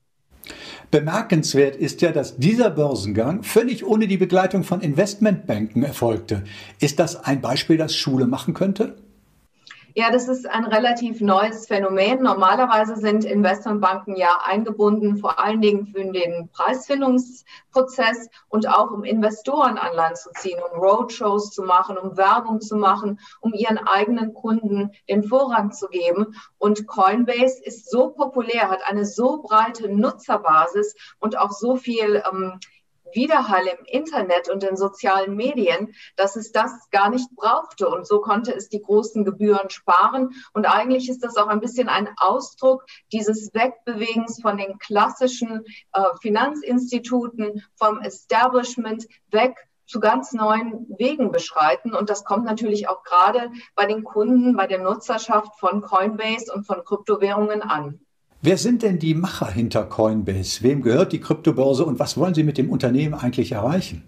Bemerkenswert 0.91 1.75
ist 1.75 2.01
ja, 2.01 2.11
dass 2.11 2.37
dieser 2.37 2.69
Börsengang 2.69 3.43
völlig 3.43 3.85
ohne 3.85 4.07
die 4.07 4.17
Begleitung 4.17 4.63
von 4.63 4.81
Investmentbanken 4.81 5.83
erfolgte. 5.83 6.43
Ist 6.79 6.99
das 6.99 7.15
ein 7.15 7.41
Beispiel, 7.41 7.77
das 7.77 7.95
Schule 7.95 8.27
machen 8.27 8.53
könnte? 8.53 8.95
Ja, 9.97 10.11
das 10.11 10.27
ist 10.27 10.45
ein 10.45 10.65
relativ 10.65 11.21
neues 11.21 11.67
Phänomen. 11.67 12.21
Normalerweise 12.21 12.97
sind 12.97 13.23
Investmentbanken 13.23 14.17
ja 14.17 14.41
eingebunden, 14.43 15.15
vor 15.15 15.39
allen 15.39 15.61
Dingen 15.61 15.87
für 15.87 16.03
den 16.03 16.49
Preisfindungsprozess 16.49 18.29
und 18.49 18.67
auch 18.67 18.91
um 18.91 19.05
Investoren 19.05 19.77
an 19.77 19.95
Land 19.95 20.17
zu 20.17 20.31
ziehen, 20.33 20.59
um 20.69 20.81
Roadshows 20.81 21.51
zu 21.51 21.63
machen, 21.63 21.97
um 21.97 22.17
Werbung 22.17 22.59
zu 22.59 22.75
machen, 22.75 23.21
um 23.39 23.53
ihren 23.53 23.77
eigenen 23.77 24.33
Kunden 24.33 24.91
den 25.07 25.23
Vorrang 25.23 25.71
zu 25.71 25.87
geben. 25.87 26.35
Und 26.57 26.87
Coinbase 26.87 27.63
ist 27.63 27.89
so 27.89 28.09
populär, 28.09 28.69
hat 28.69 28.85
eine 28.85 29.05
so 29.05 29.43
breite 29.43 29.87
Nutzerbasis 29.87 30.93
und 31.21 31.37
auch 31.37 31.51
so 31.51 31.77
viel 31.77 32.21
ähm, 32.29 32.59
Widerhall 33.15 33.65
im 33.67 33.85
Internet 33.85 34.49
und 34.49 34.63
in 34.63 34.75
sozialen 34.75 35.35
Medien, 35.35 35.93
dass 36.15 36.35
es 36.35 36.51
das 36.51 36.89
gar 36.91 37.09
nicht 37.09 37.29
brauchte. 37.35 37.87
Und 37.87 38.05
so 38.05 38.21
konnte 38.21 38.53
es 38.53 38.69
die 38.69 38.81
großen 38.81 39.25
Gebühren 39.25 39.69
sparen. 39.69 40.35
Und 40.53 40.65
eigentlich 40.65 41.09
ist 41.09 41.23
das 41.23 41.37
auch 41.37 41.47
ein 41.47 41.59
bisschen 41.59 41.89
ein 41.89 42.09
Ausdruck 42.17 42.85
dieses 43.11 43.53
Wegbewegens 43.53 44.41
von 44.41 44.57
den 44.57 44.77
klassischen 44.77 45.63
äh, 45.93 46.01
Finanzinstituten, 46.21 47.63
vom 47.75 47.99
Establishment 48.01 49.07
weg 49.31 49.55
zu 49.87 49.99
ganz 49.99 50.33
neuen 50.33 50.87
Wegen 50.97 51.31
beschreiten. 51.31 51.93
Und 51.93 52.09
das 52.09 52.23
kommt 52.23 52.45
natürlich 52.45 52.87
auch 52.87 53.03
gerade 53.03 53.51
bei 53.75 53.85
den 53.85 54.03
Kunden, 54.03 54.55
bei 54.55 54.67
der 54.67 54.79
Nutzerschaft 54.79 55.59
von 55.59 55.81
Coinbase 55.81 56.51
und 56.53 56.65
von 56.65 56.83
Kryptowährungen 56.83 57.61
an. 57.61 58.04
Wer 58.45 58.59
sind 58.59 58.83
denn 58.83 58.99
die 58.99 59.15
Macher 59.15 59.49
hinter 59.49 59.85
Coinbase? 59.85 60.61
Wem 60.61 60.83
gehört 60.83 61.13
die 61.13 61.19
Kryptobörse 61.19 61.83
und 61.83 61.97
was 61.97 62.15
wollen 62.15 62.35
Sie 62.35 62.43
mit 62.43 62.59
dem 62.59 62.69
Unternehmen 62.69 63.15
eigentlich 63.15 63.53
erreichen? 63.53 64.03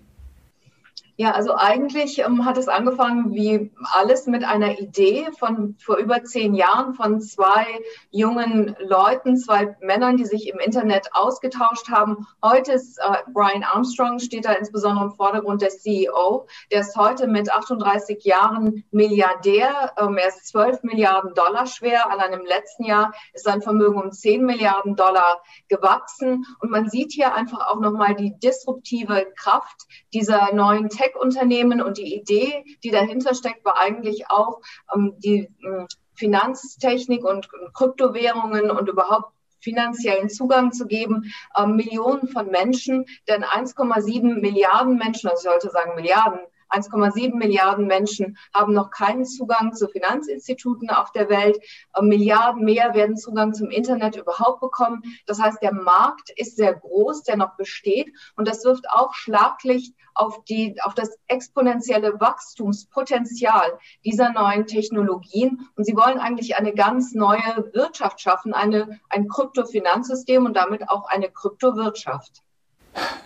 Ja, 1.20 1.32
also 1.32 1.56
eigentlich 1.56 2.20
ähm, 2.20 2.46
hat 2.46 2.60
es 2.60 2.68
angefangen 2.68 3.34
wie 3.34 3.72
alles 3.92 4.28
mit 4.28 4.44
einer 4.44 4.78
Idee 4.78 5.28
von 5.40 5.76
vor 5.80 5.98
über 5.98 6.24
zehn 6.24 6.54
Jahren 6.54 6.94
von 6.94 7.22
zwei 7.22 7.66
jungen 8.12 8.76
Leuten, 8.80 9.36
zwei 9.36 9.76
Männern, 9.82 10.18
die 10.18 10.26
sich 10.26 10.48
im 10.48 10.60
Internet 10.60 11.10
ausgetauscht 11.14 11.90
haben. 11.90 12.28
Heute 12.44 12.74
ist 12.74 13.00
äh, 13.00 13.24
Brian 13.34 13.64
Armstrong, 13.64 14.20
steht 14.20 14.46
da 14.46 14.52
insbesondere 14.52 15.06
im 15.06 15.12
Vordergrund 15.12 15.64
der 15.64 15.70
CEO. 15.70 16.46
Der 16.72 16.82
ist 16.82 16.96
heute 16.96 17.26
mit 17.26 17.52
38 17.52 18.24
Jahren 18.24 18.84
Milliardär. 18.92 19.94
Ähm, 19.98 20.18
er 20.18 20.28
ist 20.28 20.46
12 20.50 20.84
Milliarden 20.84 21.34
Dollar 21.34 21.66
schwer. 21.66 22.12
Allein 22.12 22.34
im 22.34 22.46
letzten 22.46 22.84
Jahr 22.84 23.12
ist 23.34 23.46
sein 23.46 23.64
Vermögen 23.64 24.00
um 24.00 24.12
10 24.12 24.46
Milliarden 24.46 24.96
Dollar 24.96 25.42
gewachsen. 25.68 26.46
Und 26.60 26.70
man 26.70 26.88
sieht 26.92 27.12
hier 27.12 27.34
einfach 27.34 27.66
auch 27.70 27.80
nochmal 27.80 28.14
die 28.14 28.38
disruptive 28.38 29.26
Kraft 29.36 29.82
dieser 30.14 30.54
neuen 30.54 30.90
Tech 30.90 31.07
Tech-Unternehmen 31.08 31.82
und 31.82 31.98
die 31.98 32.16
Idee, 32.16 32.64
die 32.84 32.92
dahinter 32.92 33.34
steckt, 33.34 33.64
war 33.66 33.78
eigentlich 33.78 34.30
auch 34.30 34.62
ähm, 34.94 35.16
die 35.18 35.50
äh, 35.64 35.86
Finanztechnik 36.16 37.24
und, 37.24 37.52
und 37.54 37.74
Kryptowährungen 37.74 38.72
und 38.72 38.90
überhaupt 38.90 39.34
finanziellen 39.60 40.30
Zugang 40.30 40.72
zu 40.72 40.86
geben, 40.86 41.34
äh, 41.56 41.66
Millionen 41.66 42.28
von 42.28 42.50
Menschen, 42.50 43.06
denn 43.28 43.44
1,7 43.44 44.40
Milliarden 44.40 44.98
Menschen, 44.98 45.30
also 45.30 45.48
ich 45.48 45.52
sollte 45.52 45.70
sagen 45.70 45.96
Milliarden, 45.96 46.40
1,7 46.70 47.36
Milliarden 47.36 47.88
Menschen 47.88 48.38
haben 48.54 48.74
noch 48.74 48.92
keinen 48.92 49.26
Zugang 49.26 49.74
zu 49.74 49.88
Finanzinstituten 49.88 50.90
auf 50.90 51.12
der 51.12 51.30
Welt. 51.30 51.58
Äh, 51.94 52.02
Milliarden 52.02 52.64
mehr 52.64 52.94
werden 52.94 53.18
Zugang 53.18 53.54
zum 53.54 53.70
Internet 53.70 54.16
überhaupt 54.16 54.62
bekommen. 54.62 55.04
Das 55.26 55.42
heißt, 55.42 55.62
der 55.62 55.74
Markt 55.74 56.30
ist 56.36 56.58
sehr 56.58 56.74
groß, 56.74 57.24
der 57.24 57.38
noch 57.38 57.56
besteht. 57.56 58.12
Und 58.36 58.48
das 58.48 58.64
wirft 58.66 58.90
auch 58.90 59.14
Schlaglicht 59.14 59.94
auf, 60.14 60.44
die, 60.46 60.76
auf 60.82 60.94
das 60.94 61.18
exponentielle 61.28 62.20
Wachstumspotenzial 62.20 63.78
dieser 64.04 64.32
neuen 64.32 64.66
Technologien. 64.66 65.68
Und 65.76 65.86
sie 65.86 65.96
wollen 65.96 66.20
eigentlich 66.20 66.56
eine 66.58 66.74
ganz 66.74 67.14
neue 67.14 67.70
Wirtschaft 67.74 68.22
schaffen, 68.22 68.54
eine, 68.54 69.00
ein 69.10 69.28
Kryptofinanzsystem 69.28 70.46
und 70.46 70.56
damit 70.56 70.90
auch 70.90 71.08
eine 71.08 71.30
Kryptowirtschaft. 71.30 72.44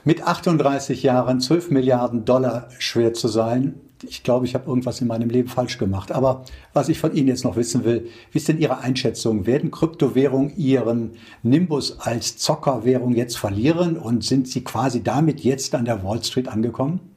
Mit 0.03 0.23
38 0.23 1.03
Jahren 1.03 1.39
12 1.39 1.69
Milliarden 1.69 2.25
Dollar 2.25 2.69
schwer 2.79 3.13
zu 3.13 3.27
sein. 3.27 3.75
Ich 4.01 4.23
glaube, 4.23 4.47
ich 4.47 4.55
habe 4.55 4.67
irgendwas 4.67 4.99
in 4.99 5.05
meinem 5.07 5.29
Leben 5.29 5.47
falsch 5.47 5.77
gemacht. 5.77 6.11
Aber 6.11 6.43
was 6.73 6.89
ich 6.89 6.97
von 6.97 7.13
Ihnen 7.13 7.27
jetzt 7.27 7.43
noch 7.43 7.55
wissen 7.55 7.83
will, 7.83 8.07
wie 8.31 8.39
ist 8.39 8.47
denn 8.47 8.57
Ihre 8.57 8.79
Einschätzung? 8.79 9.45
Werden 9.45 9.69
Kryptowährungen 9.69 10.57
ihren 10.57 11.11
Nimbus 11.43 11.99
als 11.99 12.37
Zockerwährung 12.37 13.13
jetzt 13.13 13.37
verlieren 13.37 13.97
und 13.97 14.23
sind 14.23 14.47
sie 14.47 14.63
quasi 14.63 15.03
damit 15.03 15.41
jetzt 15.41 15.75
an 15.75 15.85
der 15.85 16.03
Wall 16.03 16.23
Street 16.23 16.47
angekommen? 16.47 17.10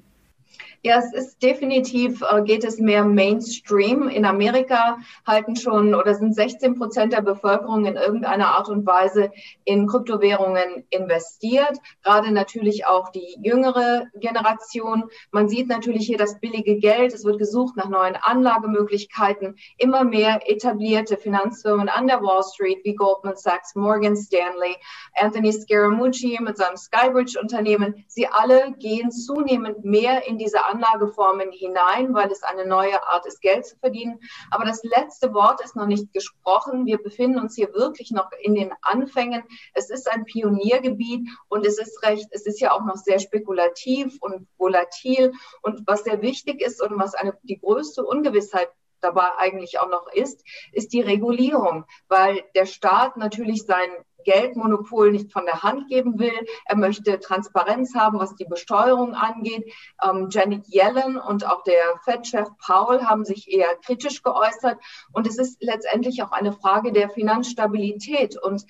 Ja, 0.87 0.99
es 0.99 1.14
ist 1.14 1.43
definitiv, 1.43 2.21
äh, 2.21 2.43
geht 2.43 2.62
es 2.62 2.79
mehr 2.79 3.07
Mainstream. 3.07 4.07
In 4.07 4.26
Amerika 4.26 4.99
halten 5.26 5.57
schon 5.57 5.95
oder 5.95 6.14
sind 6.14 6.35
16 6.35 6.75
Prozent 6.75 7.14
der 7.14 7.23
Bevölkerung 7.23 7.87
in 7.87 7.97
irgendeiner 7.97 8.49
Art 8.49 8.69
und 8.69 8.85
Weise 8.85 9.33
in 9.64 9.87
Kryptowährungen 9.87 10.85
investiert. 10.91 11.79
Gerade 12.03 12.33
natürlich 12.33 12.85
auch 12.85 13.09
die 13.09 13.35
jüngere 13.43 14.09
Generation. 14.17 15.05
Man 15.31 15.49
sieht 15.49 15.69
natürlich 15.69 16.07
hier 16.07 16.19
das 16.19 16.38
billige 16.38 16.76
Geld. 16.76 17.14
Es 17.14 17.25
wird 17.25 17.38
gesucht 17.38 17.79
nach 17.79 17.88
neuen 17.88 18.17
Anlagemöglichkeiten. 18.17 19.57
Immer 19.79 20.05
mehr 20.05 20.43
etablierte 20.50 21.17
Finanzfirmen 21.17 21.88
an 21.88 22.09
der 22.09 22.21
Wall 22.21 22.43
Street 22.43 22.85
wie 22.85 22.95
Goldman 22.95 23.37
Sachs, 23.37 23.75
Morgan 23.75 24.17
Stanley, 24.17 24.76
Anthony 25.14 25.50
Scaramucci 25.50 26.38
mit 26.43 26.59
seinem 26.59 26.76
Skybridge-Unternehmen. 26.76 28.05
Sie 28.07 28.26
alle 28.26 28.75
gehen 28.79 29.11
zunehmend 29.11 29.83
mehr 29.83 30.29
in 30.29 30.37
diese 30.37 30.67
Anlageformen 30.75 31.52
hinein, 31.52 32.14
weil 32.14 32.31
es 32.31 32.43
eine 32.43 32.66
neue 32.66 33.02
Art 33.09 33.26
ist, 33.26 33.40
Geld 33.40 33.66
zu 33.66 33.76
verdienen. 33.76 34.21
Aber 34.50 34.64
das 34.64 34.83
letzte 34.83 35.33
Wort 35.35 35.62
ist 35.62 35.76
noch 35.76 35.87
nicht 35.87 36.12
gesprochen. 36.12 36.87
Wir 36.87 36.99
befinden 36.99 37.38
uns 37.38 37.54
hier 37.54 37.73
wirklich 37.75 38.11
noch 38.11 38.31
in 38.40 38.54
den 38.54 38.73
Anfängen. 38.83 39.45
Es 39.73 39.90
ist 39.90 40.11
ein 40.11 40.25
Pioniergebiet 40.25 41.28
und 41.49 41.66
es 41.66 41.78
ist 41.78 42.02
recht, 42.02 42.28
es 42.33 42.47
ist 42.47 42.61
ja 42.61 42.73
auch 42.73 42.85
noch 42.85 42.97
sehr 42.97 43.19
spekulativ 43.19 44.19
und 44.21 44.47
volatil. 44.59 45.33
Und 45.62 45.87
was 45.87 46.04
sehr 46.04 46.23
wichtig 46.23 46.61
ist 46.61 46.83
und 46.83 46.99
was 46.99 47.14
eine, 47.14 47.37
die 47.43 47.59
größte 47.59 48.04
Ungewissheit 48.04 48.71
dabei 49.00 49.28
eigentlich 49.38 49.78
auch 49.78 49.88
noch 49.88 50.09
ist, 50.12 50.43
ist 50.73 50.93
die 50.93 51.02
Regulierung, 51.02 51.85
weil 52.09 52.43
der 52.54 52.66
Staat 52.66 53.16
natürlich 53.16 53.66
sein 53.66 53.90
Geldmonopol 54.25 55.12
nicht 55.12 55.33
von 55.33 55.45
der 55.45 55.62
Hand 55.62 55.88
geben 55.88 56.19
will. 56.19 56.33
Er 56.64 56.76
möchte 56.76 57.21
Transparenz 57.21 57.95
haben, 57.95 58.19
was 58.19 58.35
die 58.37 58.45
Besteuerung 58.45 59.14
angeht. 59.14 59.73
Ähm, 60.02 60.28
Janet 60.31 60.66
Yellen 60.69 61.16
und 61.16 61.47
auch 61.47 61.62
der 61.62 62.00
Fed-Chef 62.04 62.49
Powell 62.64 63.04
haben 63.04 63.25
sich 63.25 63.52
eher 63.52 63.75
kritisch 63.85 64.23
geäußert. 64.23 64.78
Und 65.12 65.26
es 65.26 65.38
ist 65.38 65.62
letztendlich 65.62 66.23
auch 66.23 66.33
eine 66.33 66.52
Frage 66.52 66.93
der 66.93 67.11
Finanzstabilität. 67.11 68.37
Und 68.40 68.64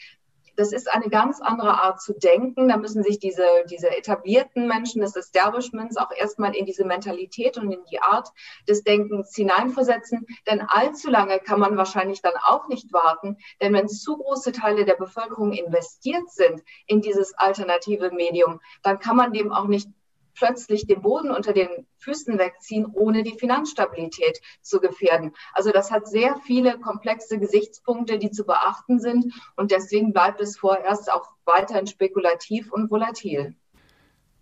das 0.57 0.73
ist 0.73 0.93
eine 0.93 1.09
ganz 1.09 1.41
andere 1.41 1.83
Art 1.83 2.01
zu 2.01 2.13
denken. 2.13 2.69
Da 2.69 2.77
müssen 2.77 3.03
sich 3.03 3.19
diese, 3.19 3.47
diese 3.71 3.91
etablierten 3.97 4.67
Menschen 4.67 5.03
des 5.03 5.17
Establishments 5.17 5.97
auch 5.97 6.11
erstmal 6.17 6.55
in 6.55 6.67
diese 6.67 6.85
Mentalität 6.85 7.59
und 7.59 7.71
in 7.71 7.85
die 7.91 8.01
Art 8.01 8.29
des 8.69 8.85
Denkens 8.85 9.35
hineinversetzen. 9.35 10.27
Denn 10.47 10.61
allzu 10.61 11.11
lange 11.11 11.39
kann 11.39 11.61
man 11.61 11.77
wahrscheinlich 11.77 12.23
dann 12.23 12.35
auch 12.43 12.69
nicht 12.69 12.93
warten. 12.93 13.39
Denn 13.61 13.73
wenn 13.73 13.89
zu 13.89 14.17
große 14.17 14.53
Teile 14.53 14.85
der 14.85 14.95
Bevölkerung 14.95 15.53
investiert 15.53 16.31
sind 16.31 16.63
in 16.87 17.01
dieses 17.01 17.35
alternative 17.35 18.11
Medium, 18.11 18.61
dann 18.83 18.99
kann 18.99 19.17
man 19.17 19.33
dem 19.33 19.53
auch 19.53 19.67
nicht 19.67 19.89
plötzlich 20.35 20.87
den 20.87 21.03
Boden 21.03 21.31
unter 21.31 21.53
den 21.53 21.69
Füßen 21.99 22.39
wegziehen, 22.39 22.87
ohne 22.93 23.23
die 23.23 23.39
Finanzstabilität 23.39 24.41
zu 24.63 24.81
gefährden. 24.81 25.33
Also 25.53 25.71
das 25.71 25.91
hat 25.91 26.09
sehr 26.09 26.37
viele 26.47 26.79
komplexe 26.79 27.39
Gesichtspunkte, 27.39 28.19
die 28.19 28.31
zu 28.31 28.45
beachten 28.45 29.01
sind. 29.01 29.33
Und 29.57 29.71
deswegen 29.71 30.13
bleibt 30.13 30.41
es 30.41 30.57
vorerst 30.57 31.11
auch 31.11 31.29
weiterhin 31.45 31.87
spekulativ 31.87 32.73
und 32.73 32.91
volatil. 32.91 33.55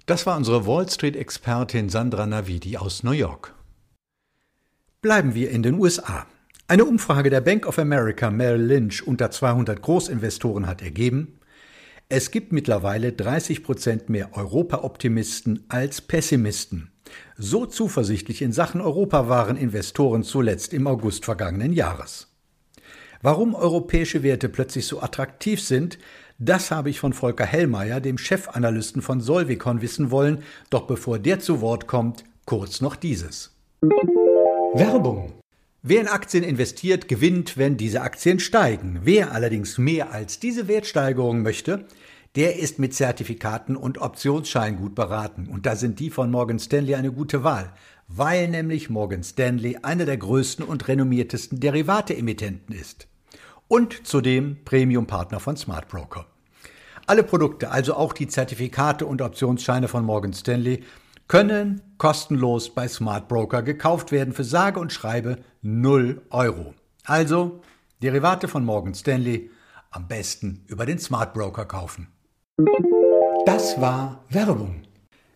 Das 0.07 0.27
war 0.27 0.37
unsere 0.37 0.67
Wall 0.67 0.89
Street-Expertin 0.89 1.89
Sandra 1.89 2.27
Navidi 2.27 2.77
aus 2.77 3.03
New 3.05 3.13
York. 3.13 3.55
Bleiben 5.01 5.35
wir 5.35 5.51
in 5.51 5.63
den 5.63 5.79
USA. 5.79 6.27
Eine 6.69 6.85
Umfrage 6.85 7.29
der 7.29 7.41
Bank 7.41 7.67
of 7.67 7.79
America 7.79 8.31
Merrill 8.31 8.63
Lynch 8.63 9.07
unter 9.07 9.31
200 9.31 9.83
Großinvestoren 9.83 10.67
hat 10.67 10.81
ergeben, 10.81 11.39
es 12.13 12.31
gibt 12.31 12.53
mittlerweile 12.53 13.11
30 13.11 13.63
Prozent 13.65 14.11
mehr 14.11 14.37
Europa-Optimisten 14.37 15.65
als 15.69 16.03
Pessimisten. 16.03 16.93
So 17.39 17.65
zuversichtlich 17.65 18.43
in 18.43 18.53
Sachen 18.53 18.83
Europa 18.83 19.31
waren 19.31 19.57
Investoren 19.57 20.23
zuletzt 20.23 20.75
im 20.75 20.87
August 20.87 21.25
vergangenen 21.25 21.73
Jahres. 21.73 22.29
Warum 23.23 23.55
europäische 23.55 24.23
Werte 24.23 24.51
plötzlich 24.51 24.87
so 24.87 25.01
attraktiv 25.01 25.63
sind, 25.63 25.99
das 26.39 26.71
habe 26.71 26.91
ich 26.91 27.01
von 27.01 27.15
Volker 27.15 27.47
Hellmeier, 27.47 27.99
dem 28.03 28.19
Chefanalysten 28.19 29.01
von 29.01 29.23
Solvicon, 29.23 29.81
wissen 29.81 30.11
wollen. 30.11 30.43
Doch 30.69 30.83
bevor 30.83 31.19
der 31.19 31.41
zu 31.41 31.63
Wort 31.63 31.87
kommt, 31.87 32.25
kurz 32.45 32.83
noch 32.83 32.95
dieses. 32.95 33.57
Werbung. 34.75 35.33
Wer 35.85 36.03
in 36.03 36.09
Aktien 36.09 36.45
investiert, 36.45 37.09
gewinnt, 37.09 37.57
wenn 37.57 37.77
diese 37.77 38.03
Aktien 38.03 38.39
steigen. 38.39 39.01
Wer 39.03 39.33
allerdings 39.33 39.79
mehr 39.79 40.13
als 40.13 40.39
diese 40.39 40.69
Wertsteigerung 40.69 41.43
möchte, 41.43 41.87
der 42.37 42.59
ist 42.59 42.79
mit 42.79 42.95
Zertifikaten 42.95 43.77
und 43.77 43.99
Optionsscheinen 43.99 44.79
gut 44.79 44.95
beraten. 44.95 45.49
Und 45.49 45.67
da 45.67 45.77
sind 45.77 46.01
die 46.01 46.11
von 46.11 46.31
Morgan 46.31 46.59
Stanley 46.59 46.95
eine 46.95 47.13
gute 47.13 47.45
Wahl, 47.45 47.73
weil 48.09 48.49
nämlich 48.49 48.89
Morgan 48.89 49.23
Stanley 49.23 49.79
einer 49.83 50.07
der 50.07 50.17
größten 50.17 50.65
und 50.65 50.89
renommiertesten 50.89 51.61
Derivate-Emittenten 51.61 52.75
ist. 52.75 53.07
Und 53.69 54.07
zudem 54.07 54.65
Premium-Partner 54.65 55.41
von 55.41 55.57
Smart 55.57 55.89
Broker. 55.89 56.27
Alle 57.07 57.23
Produkte, 57.23 57.71
also 57.71 57.95
auch 57.95 58.13
die 58.13 58.29
Zertifikate 58.29 59.07
und 59.07 59.21
Optionsscheine 59.21 59.89
von 59.89 60.05
Morgan 60.05 60.33
Stanley, 60.33 60.85
können 61.29 61.81
kostenlos 61.99 62.75
bei 62.75 62.89
Smart 62.89 63.29
Broker 63.29 63.63
gekauft 63.63 64.13
werden 64.13 64.35
für 64.35 64.45
sage 64.45 64.81
und 64.81 64.93
schreibe 64.93 65.39
0 65.63 66.23
Euro. 66.31 66.75
Also 67.05 67.63
Derivate 68.03 68.49
von 68.49 68.65
Morgan 68.65 68.95
Stanley 68.95 69.51
am 69.91 70.09
besten 70.09 70.65
über 70.67 70.87
den 70.87 70.99
Smart 70.99 71.35
Broker 71.35 71.65
kaufen. 71.65 72.09
Das 73.47 73.81
war 73.81 74.25
Werbung. 74.29 74.83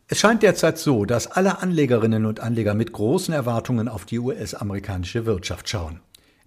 Es 0.07 0.21
scheint 0.21 0.43
derzeit 0.43 0.77
so, 0.77 1.07
dass 1.07 1.27
alle 1.27 1.63
Anlegerinnen 1.63 2.27
und 2.27 2.41
Anleger 2.41 2.75
mit 2.75 2.93
großen 2.93 3.33
Erwartungen 3.33 3.89
auf 3.89 4.05
die 4.05 4.19
US-amerikanische 4.19 5.25
Wirtschaft 5.25 5.69
schauen. 5.69 6.01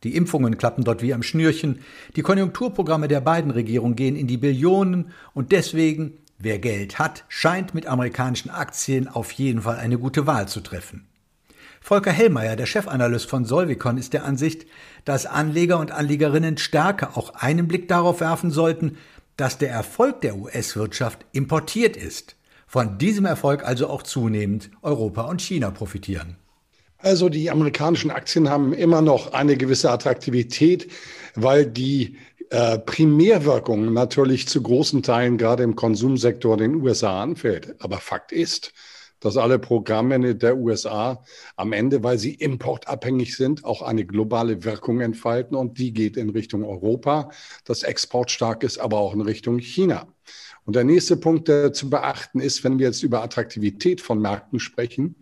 Die 0.03 0.15
Impfungen 0.15 0.59
klappen 0.59 0.83
dort 0.83 1.01
wie 1.01 1.13
am 1.13 1.23
Schnürchen, 1.23 1.79
die 2.15 2.21
Konjunkturprogramme 2.21 3.07
der 3.07 3.19
beiden 3.19 3.49
Regierungen 3.49 3.95
gehen 3.95 4.15
in 4.15 4.27
die 4.27 4.38
Billionen 4.38 5.11
und 5.33 5.51
deswegen, 5.51 6.19
wer 6.38 6.59
Geld 6.59 6.99
hat, 6.99 7.25
scheint 7.29 7.73
mit 7.73 7.88
amerikanischen 7.88 8.51
Aktien 8.51 9.07
auf 9.07 9.31
jeden 9.31 9.63
Fall 9.63 9.77
eine 9.77 9.97
gute 9.97 10.27
Wahl 10.27 10.47
zu 10.47 10.61
treffen. 10.61 11.07
Volker 11.81 12.11
Hellmeier, 12.11 12.55
der 12.55 12.65
Chefanalyst 12.65 13.29
von 13.29 13.45
Solvicon, 13.45 13.97
ist 13.97 14.13
der 14.13 14.25
Ansicht, 14.25 14.67
dass 15.05 15.25
Anleger 15.25 15.79
und 15.79 15.91
Anlegerinnen 15.91 16.57
stärker 16.57 17.17
auch 17.17 17.33
einen 17.33 17.67
Blick 17.67 17.88
darauf 17.88 18.19
werfen 18.19 18.51
sollten, 18.51 18.97
dass 19.39 19.58
der 19.58 19.72
Erfolg 19.72 20.22
der 20.22 20.36
US-Wirtschaft 20.36 21.25
importiert 21.31 21.96
ist. 21.96 22.36
Von 22.67 22.98
diesem 22.98 23.25
Erfolg 23.25 23.63
also 23.63 23.88
auch 23.88 24.03
zunehmend 24.03 24.69
Europa 24.81 25.22
und 25.22 25.41
China 25.41 25.72
profitieren. 25.72 26.36
Also 26.98 27.29
die 27.29 27.50
amerikanischen 27.50 28.12
Aktien 28.12 28.50
haben 28.50 28.74
immer 28.74 29.01
noch 29.01 29.31
eine 29.31 29.55
gewisse 29.55 29.89
Attraktivität, 29.89 30.91
weil 31.36 31.65
die 31.65 32.17
äh, 32.50 32.77
Primärwirkung 32.79 33.93
natürlich 33.93 34.50
zu 34.50 34.62
großen 34.62 35.03
Teilen 35.03 35.38
gerade 35.38 35.63
im 35.63 35.77
Konsumsektor 35.77 36.53
in 36.55 36.60
den 36.60 36.75
USA 36.75 37.24
anfällt. 37.24 37.75
Aber 37.79 37.98
Fakt 37.98 38.34
ist, 38.34 38.74
dass 39.19 39.38
alle 39.38 39.59
Programme 39.59 40.35
der 40.35 40.57
USA 40.57 41.23
am 41.55 41.73
Ende, 41.73 42.03
weil 42.03 42.17
sie 42.17 42.33
importabhängig 42.33 43.35
sind, 43.35 43.65
auch 43.65 43.81
eine 43.81 44.05
globale 44.05 44.63
Wirkung 44.63 45.01
entfalten 45.01 45.55
und 45.55 45.77
die 45.77 45.93
geht 45.93 46.17
in 46.17 46.29
Richtung 46.29 46.63
Europa, 46.63 47.29
das 47.65 47.83
exportstark 47.83 48.63
ist, 48.63 48.79
aber 48.79 48.97
auch 48.97 49.13
in 49.13 49.21
Richtung 49.21 49.59
China. 49.59 50.07
Und 50.65 50.75
der 50.75 50.83
nächste 50.83 51.17
Punkt, 51.17 51.47
der 51.47 51.73
zu 51.73 51.89
beachten 51.89 52.39
ist, 52.39 52.63
wenn 52.63 52.79
wir 52.79 52.88
jetzt 52.88 53.03
über 53.03 53.23
Attraktivität 53.23 54.01
von 54.01 54.21
Märkten 54.21 54.59
sprechen, 54.59 55.15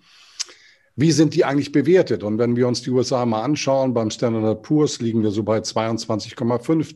wie 1.00 1.12
sind 1.12 1.36
die 1.36 1.46
eigentlich 1.46 1.72
bewertet? 1.72 2.24
Und 2.24 2.40
wenn 2.40 2.56
wir 2.56 2.68
uns 2.68 2.82
die 2.82 2.90
USA 2.90 3.24
mal 3.24 3.44
anschauen, 3.44 3.94
beim 3.94 4.10
Standard 4.10 4.64
Poor's 4.64 5.00
liegen 5.00 5.22
wir 5.22 5.30
so 5.30 5.44
bei 5.44 5.60
22,5 5.60 6.96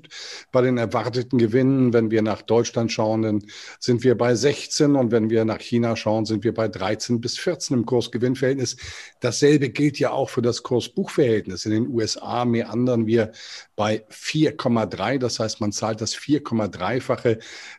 bei 0.52 0.62
den 0.62 0.80
erwarteten 0.80 1.38
Gewinnen. 1.38 1.94
Wenn 1.94 2.10
wir 2.10 2.24
nach 2.24 2.42
Deutschland 2.42 2.92
schauen, 2.92 3.22
dann 3.22 3.44
sind 3.80 4.04
wir 4.04 4.18
bei 4.18 4.34
16 4.34 4.96
und 4.96 5.12
wenn 5.12 5.30
wir 5.30 5.46
nach 5.46 5.60
China 5.60 5.96
schauen, 5.96 6.26
sind 6.26 6.44
wir 6.44 6.52
bei 6.52 6.68
13 6.68 7.22
bis 7.22 7.38
14 7.38 7.78
im 7.78 7.86
Kursgewinnverhältnis. 7.86 8.76
Dasselbe 9.20 9.70
gilt 9.70 10.00
ja 10.00 10.10
auch 10.10 10.30
für 10.30 10.42
das 10.42 10.64
Kursbuchverhältnis. 10.64 11.68
In 11.68 11.72
den 11.72 11.88
USA 11.88 12.44
meandern 12.44 13.06
wir 13.06 13.32
bei 13.76 14.04
4,3. 14.10 15.20
Das 15.20 15.40
heißt, 15.40 15.62
man 15.62 15.72
zahlt 15.72 16.02
das 16.02 16.16
4,3-fache 16.16 17.38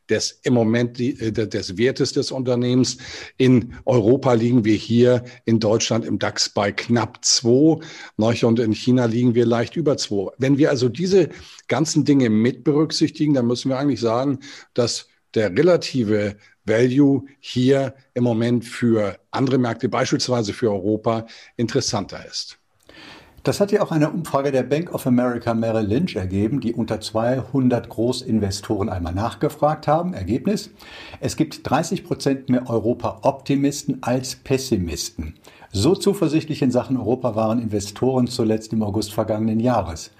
des 0.08 0.38
im 0.44 0.54
Moment 0.54 1.00
äh, 1.00 1.32
des 1.32 1.76
Wertes 1.78 2.12
des 2.12 2.30
Unternehmens. 2.30 2.98
In 3.38 3.74
Europa 3.85 4.35
liegen 4.35 4.64
wir 4.64 4.76
hier 4.76 5.24
in 5.46 5.58
Deutschland 5.58 6.12
im 6.12 6.18
DAX 6.18 6.48
bei 6.51 6.72
knapp 6.72 7.25
zwei. 7.25 7.81
Und 8.16 8.59
in 8.59 8.72
China 8.72 9.07
liegen 9.07 9.35
wir 9.35 9.46
leicht 9.46 9.77
über 9.77 9.96
zwei. 9.96 10.31
Wenn 10.38 10.59
wir 10.59 10.70
also 10.70 10.88
diese 10.88 11.31
ganzen 11.68 12.05
Dinge 12.05 12.31
mit 12.31 12.64
berücksichtigen, 12.64 13.35
dann 13.35 13.46
müssen 13.46 13.70
wir 13.70 13.79
eigentlich 13.79 14.01
sagen, 14.01 14.38
dass 14.75 15.09
der 15.35 15.51
relative 15.51 16.37
Value 16.64 17.25
hier 17.40 17.94
im 18.14 18.25
Moment 18.25 18.64
für 18.64 19.18
andere 19.31 19.59
Märkte, 19.59 19.88
beispielsweise 19.88 20.53
für 20.53 20.70
Europa, 20.70 21.27
interessanter 21.57 22.25
ist. 22.27 22.59
Das 23.44 23.59
hat 23.59 23.72
ja 23.72 23.83
auch 23.83 23.90
eine 23.90 24.09
Umfrage 24.09 24.53
der 24.53 24.62
Bank 24.62 24.94
of 24.94 25.05
America 25.05 25.53
Merrill 25.53 25.85
Lynch 25.85 26.14
ergeben, 26.14 26.61
die 26.61 26.72
unter 26.72 27.01
200 27.01 27.88
Großinvestoren 27.88 28.88
einmal 28.88 29.14
nachgefragt 29.14 29.88
haben. 29.88 30.14
Ergebnis? 30.14 30.70
Es 31.18 31.35
gibt 31.35 31.68
30 31.68 32.05
Prozent 32.05 32.48
mehr 32.48 32.70
Europa-Optimisten 32.70 34.01
als 34.05 34.37
Pessimisten. 34.37 35.35
So 35.74 35.94
zuversichtlich 35.94 36.61
in 36.61 36.70
Sachen 36.70 36.98
Europa 36.98 37.35
waren 37.35 37.58
Investoren 37.58 38.26
zuletzt 38.26 38.74
im 38.74 38.82
August 38.82 39.14
vergangenen 39.14 39.58
Jahres. 39.58 40.11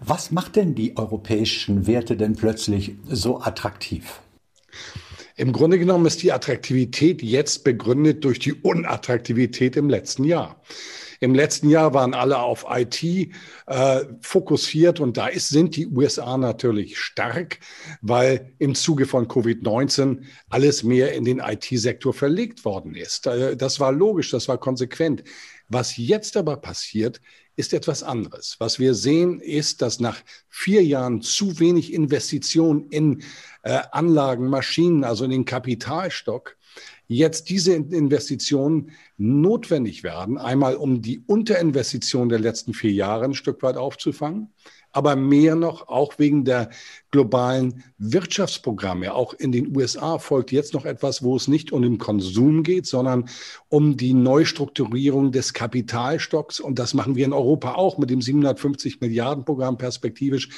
Was 0.00 0.32
macht 0.32 0.56
denn 0.56 0.74
die 0.74 0.96
europäischen 0.96 1.86
Werte 1.86 2.16
denn 2.16 2.34
plötzlich 2.34 2.96
so 3.08 3.40
attraktiv? 3.40 4.20
Im 5.36 5.52
Grunde 5.52 5.78
genommen 5.78 6.06
ist 6.06 6.24
die 6.24 6.32
Attraktivität 6.32 7.22
jetzt 7.22 7.62
begründet 7.62 8.24
durch 8.24 8.40
die 8.40 8.52
Unattraktivität 8.52 9.76
im 9.76 9.88
letzten 9.88 10.24
Jahr. 10.24 10.60
Im 11.22 11.34
letzten 11.34 11.68
Jahr 11.68 11.92
waren 11.92 12.14
alle 12.14 12.38
auf 12.38 12.64
IT 12.70 13.04
äh, 13.66 14.04
fokussiert 14.22 15.00
und 15.00 15.18
da 15.18 15.26
ist, 15.26 15.50
sind 15.50 15.76
die 15.76 15.86
USA 15.86 16.38
natürlich 16.38 16.98
stark, 16.98 17.58
weil 18.00 18.54
im 18.58 18.74
Zuge 18.74 19.04
von 19.04 19.28
Covid-19 19.28 20.22
alles 20.48 20.82
mehr 20.82 21.12
in 21.12 21.26
den 21.26 21.38
IT-Sektor 21.38 22.14
verlegt 22.14 22.64
worden 22.64 22.94
ist. 22.94 23.26
Äh, 23.26 23.54
das 23.54 23.80
war 23.80 23.92
logisch, 23.92 24.30
das 24.30 24.48
war 24.48 24.56
konsequent. 24.56 25.22
Was 25.68 25.98
jetzt 25.98 26.38
aber 26.38 26.56
passiert, 26.56 27.20
ist 27.54 27.74
etwas 27.74 28.02
anderes. 28.02 28.56
Was 28.58 28.78
wir 28.78 28.94
sehen, 28.94 29.40
ist, 29.40 29.82
dass 29.82 30.00
nach 30.00 30.22
vier 30.48 30.82
Jahren 30.82 31.20
zu 31.20 31.60
wenig 31.60 31.92
Investition 31.92 32.88
in 32.88 33.22
äh, 33.62 33.82
Anlagen, 33.92 34.48
Maschinen, 34.48 35.04
also 35.04 35.24
in 35.24 35.30
den 35.30 35.44
Kapitalstock, 35.44 36.56
jetzt 37.16 37.50
diese 37.50 37.74
Investitionen 37.74 38.92
notwendig 39.16 40.04
werden, 40.04 40.38
einmal 40.38 40.76
um 40.76 41.02
die 41.02 41.22
Unterinvestition 41.26 42.28
der 42.28 42.38
letzten 42.38 42.72
vier 42.72 42.92
Jahre 42.92 43.24
ein 43.24 43.34
Stück 43.34 43.64
weit 43.64 43.76
aufzufangen, 43.76 44.50
aber 44.92 45.16
mehr 45.16 45.56
noch 45.56 45.88
auch 45.88 46.20
wegen 46.20 46.44
der 46.44 46.70
globalen 47.10 47.82
Wirtschaftsprogramme. 47.98 49.12
Auch 49.12 49.34
in 49.34 49.50
den 49.50 49.76
USA 49.76 50.18
folgt 50.18 50.52
jetzt 50.52 50.72
noch 50.72 50.84
etwas, 50.84 51.24
wo 51.24 51.34
es 51.34 51.48
nicht 51.48 51.72
um 51.72 51.82
den 51.82 51.98
Konsum 51.98 52.62
geht, 52.62 52.86
sondern 52.86 53.28
um 53.68 53.96
die 53.96 54.14
Neustrukturierung 54.14 55.32
des 55.32 55.52
Kapitalstocks. 55.52 56.60
Und 56.60 56.78
das 56.78 56.94
machen 56.94 57.16
wir 57.16 57.24
in 57.24 57.32
Europa 57.32 57.74
auch 57.74 57.98
mit 57.98 58.10
dem 58.10 58.22
750 58.22 59.00
Milliarden 59.00 59.44
Programm 59.44 59.78
perspektivisch. 59.78 60.48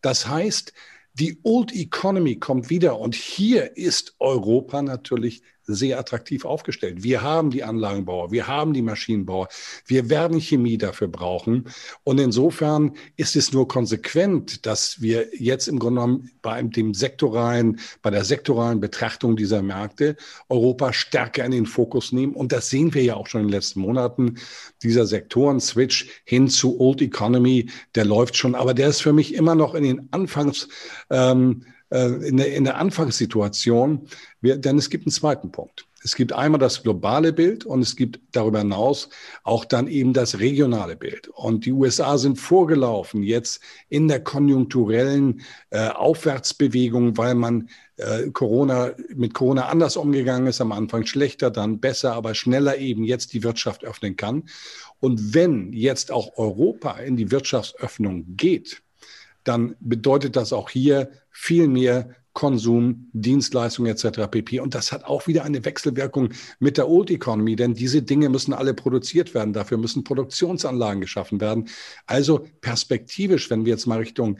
Das 0.00 0.26
heißt, 0.26 0.72
die 1.12 1.38
Old 1.42 1.74
Economy 1.74 2.36
kommt 2.36 2.70
wieder 2.70 2.98
und 2.98 3.14
hier 3.14 3.76
ist 3.76 4.14
Europa 4.20 4.80
natürlich 4.80 5.42
sehr 5.68 5.98
attraktiv 5.98 6.44
aufgestellt. 6.44 7.02
Wir 7.02 7.22
haben 7.22 7.50
die 7.50 7.62
Anlagenbauer, 7.62 8.32
wir 8.32 8.46
haben 8.46 8.72
die 8.72 8.82
Maschinenbauer, 8.82 9.48
wir 9.86 10.10
werden 10.10 10.40
Chemie 10.40 10.78
dafür 10.78 11.08
brauchen. 11.08 11.68
Und 12.04 12.18
insofern 12.18 12.92
ist 13.16 13.36
es 13.36 13.52
nur 13.52 13.68
konsequent, 13.68 14.66
dass 14.66 15.00
wir 15.00 15.28
jetzt 15.38 15.68
im 15.68 15.78
Grunde 15.78 16.00
genommen 16.00 16.30
bei 16.42 16.62
dem 16.62 16.94
sektoralen, 16.94 17.80
bei 18.02 18.10
der 18.10 18.24
sektoralen 18.24 18.80
Betrachtung 18.80 19.36
dieser 19.36 19.62
Märkte 19.62 20.16
Europa 20.48 20.92
stärker 20.92 21.44
in 21.44 21.52
den 21.52 21.66
Fokus 21.66 22.12
nehmen. 22.12 22.34
Und 22.34 22.52
das 22.52 22.70
sehen 22.70 22.94
wir 22.94 23.02
ja 23.02 23.14
auch 23.14 23.26
schon 23.26 23.42
in 23.42 23.46
den 23.48 23.52
letzten 23.52 23.80
Monaten. 23.80 24.38
Dieser 24.82 25.06
Sektoren-Switch 25.06 26.22
hin 26.24 26.48
zu 26.48 26.80
Old 26.80 27.02
Economy, 27.02 27.70
der 27.94 28.04
läuft 28.04 28.36
schon, 28.36 28.54
aber 28.54 28.74
der 28.74 28.88
ist 28.88 29.02
für 29.02 29.12
mich 29.12 29.34
immer 29.34 29.54
noch 29.54 29.74
in 29.74 29.84
den 29.84 30.08
Anfangs, 30.12 30.68
ähm, 31.10 31.64
äh, 31.64 31.70
in 31.90 32.36
der, 32.36 32.54
in 32.54 32.64
der 32.64 32.76
Anfangssituation, 32.76 34.08
wir, 34.40 34.58
denn 34.58 34.78
es 34.78 34.90
gibt 34.90 35.06
einen 35.06 35.12
zweiten 35.12 35.50
Punkt. 35.50 35.88
Es 36.04 36.14
gibt 36.14 36.32
einmal 36.32 36.60
das 36.60 36.82
globale 36.84 37.32
Bild 37.32 37.66
und 37.66 37.80
es 37.80 37.96
gibt 37.96 38.20
darüber 38.30 38.60
hinaus 38.60 39.08
auch 39.42 39.64
dann 39.64 39.88
eben 39.88 40.12
das 40.12 40.38
regionale 40.38 40.94
Bild. 40.94 41.28
Und 41.28 41.66
die 41.66 41.72
USA 41.72 42.18
sind 42.18 42.38
vorgelaufen 42.38 43.22
jetzt 43.24 43.60
in 43.88 44.06
der 44.06 44.22
konjunkturellen 44.22 45.40
äh, 45.70 45.88
Aufwärtsbewegung, 45.88 47.16
weil 47.16 47.34
man 47.34 47.68
äh, 47.96 48.30
Corona 48.30 48.92
mit 49.14 49.34
Corona 49.34 49.66
anders 49.66 49.96
umgegangen 49.96 50.46
ist, 50.46 50.60
am 50.60 50.70
Anfang 50.70 51.04
schlechter, 51.04 51.50
dann 51.50 51.80
besser, 51.80 52.14
aber 52.14 52.34
schneller 52.34 52.78
eben 52.78 53.02
jetzt 53.02 53.32
die 53.32 53.42
Wirtschaft 53.42 53.84
öffnen 53.84 54.14
kann. 54.14 54.44
Und 55.00 55.34
wenn 55.34 55.72
jetzt 55.72 56.12
auch 56.12 56.38
Europa 56.38 56.92
in 56.98 57.16
die 57.16 57.32
Wirtschaftsöffnung 57.32 58.36
geht, 58.36 58.82
dann 59.48 59.76
bedeutet 59.80 60.36
das 60.36 60.52
auch 60.52 60.70
hier 60.70 61.10
viel 61.30 61.68
mehr 61.68 62.10
Konsum, 62.38 63.08
Dienstleistungen 63.12 63.90
etc. 63.90 64.30
pp. 64.30 64.60
Und 64.60 64.76
das 64.76 64.92
hat 64.92 65.04
auch 65.04 65.26
wieder 65.26 65.42
eine 65.42 65.64
Wechselwirkung 65.64 66.28
mit 66.60 66.76
der 66.76 66.88
Old 66.88 67.10
Economy, 67.10 67.56
denn 67.56 67.74
diese 67.74 68.00
Dinge 68.02 68.28
müssen 68.28 68.52
alle 68.52 68.74
produziert 68.74 69.34
werden. 69.34 69.52
Dafür 69.52 69.76
müssen 69.76 70.04
Produktionsanlagen 70.04 71.00
geschaffen 71.00 71.40
werden. 71.40 71.68
Also 72.06 72.46
perspektivisch, 72.60 73.50
wenn 73.50 73.64
wir 73.64 73.72
jetzt 73.72 73.86
mal 73.86 73.98
Richtung 73.98 74.38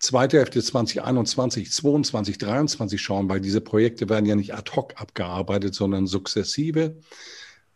zweite 0.00 0.36
Hälfte 0.36 0.62
2021, 0.62 1.72
22, 1.72 2.36
23 2.36 3.00
schauen, 3.00 3.28
weil 3.30 3.40
diese 3.40 3.62
Projekte 3.62 4.10
werden 4.10 4.26
ja 4.26 4.36
nicht 4.36 4.52
ad 4.54 4.72
hoc 4.76 5.00
abgearbeitet, 5.00 5.74
sondern 5.74 6.06
sukzessive, 6.06 6.98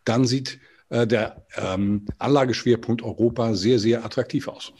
dann 0.04 0.26
sieht 0.26 0.58
äh, 0.90 1.06
der 1.06 1.46
ähm, 1.56 2.04
Anlageschwerpunkt 2.18 3.02
Europa 3.02 3.54
sehr, 3.54 3.78
sehr 3.78 4.04
attraktiv 4.04 4.48
aus. 4.48 4.74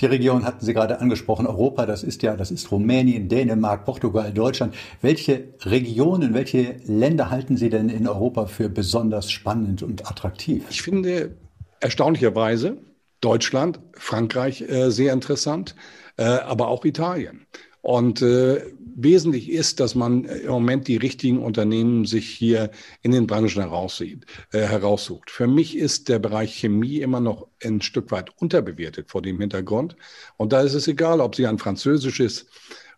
Die 0.00 0.06
Region 0.06 0.44
hatten 0.44 0.64
Sie 0.64 0.72
gerade 0.72 1.00
angesprochen, 1.00 1.46
Europa, 1.46 1.86
das 1.86 2.02
ist 2.02 2.22
ja, 2.22 2.36
das 2.36 2.50
ist 2.50 2.70
Rumänien, 2.70 3.28
Dänemark, 3.28 3.84
Portugal, 3.84 4.32
Deutschland. 4.32 4.74
Welche 5.00 5.54
Regionen, 5.64 6.34
welche 6.34 6.76
Länder 6.86 7.30
halten 7.30 7.56
Sie 7.56 7.68
denn 7.68 7.88
in 7.88 8.08
Europa 8.08 8.46
für 8.46 8.68
besonders 8.68 9.30
spannend 9.30 9.82
und 9.82 10.10
attraktiv? 10.10 10.64
Ich 10.70 10.82
finde 10.82 11.36
erstaunlicherweise 11.80 12.78
Deutschland, 13.20 13.80
Frankreich 13.94 14.62
äh, 14.62 14.90
sehr 14.90 15.12
interessant, 15.12 15.74
äh, 16.16 16.24
aber 16.24 16.68
auch 16.68 16.84
Italien. 16.84 17.46
Und 17.82 18.22
äh, 18.22 18.62
wesentlich 18.94 19.50
ist, 19.50 19.80
dass 19.80 19.94
man 19.94 20.24
im 20.24 20.50
Moment 20.50 20.88
die 20.88 20.96
richtigen 20.96 21.42
Unternehmen 21.42 22.04
sich 22.04 22.28
hier 22.28 22.70
in 23.02 23.12
den 23.12 23.26
Branchen 23.26 23.60
heraussieht, 23.62 24.26
äh, 24.52 24.60
heraussucht. 24.60 25.30
Für 25.30 25.46
mich 25.46 25.76
ist 25.76 26.08
der 26.08 26.18
Bereich 26.18 26.54
Chemie 26.54 26.98
immer 26.98 27.20
noch 27.20 27.48
ein 27.62 27.80
Stück 27.80 28.10
weit 28.10 28.30
unterbewertet 28.40 29.10
vor 29.10 29.22
dem 29.22 29.40
Hintergrund. 29.40 29.96
Und 30.36 30.52
da 30.52 30.62
ist 30.62 30.74
es 30.74 30.88
egal, 30.88 31.20
ob 31.20 31.34
Sie 31.34 31.46
ein 31.46 31.58
französisches 31.58 32.46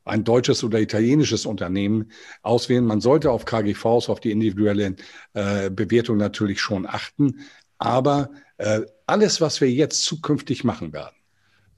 ein 0.06 0.22
deutsches 0.22 0.62
oder 0.62 0.80
italienisches 0.80 1.46
Unternehmen 1.46 2.10
auswählen. 2.42 2.84
Man 2.84 3.00
sollte 3.00 3.30
auf 3.30 3.46
KGVs, 3.46 4.10
auf 4.10 4.20
die 4.20 4.32
individuelle 4.32 4.96
äh, 5.32 5.70
Bewertung 5.70 6.18
natürlich 6.18 6.60
schon 6.60 6.86
achten. 6.86 7.40
Aber 7.78 8.30
äh, 8.58 8.82
alles, 9.06 9.40
was 9.40 9.60
wir 9.60 9.70
jetzt 9.70 10.04
zukünftig 10.04 10.62
machen 10.62 10.92
werden, 10.92 11.14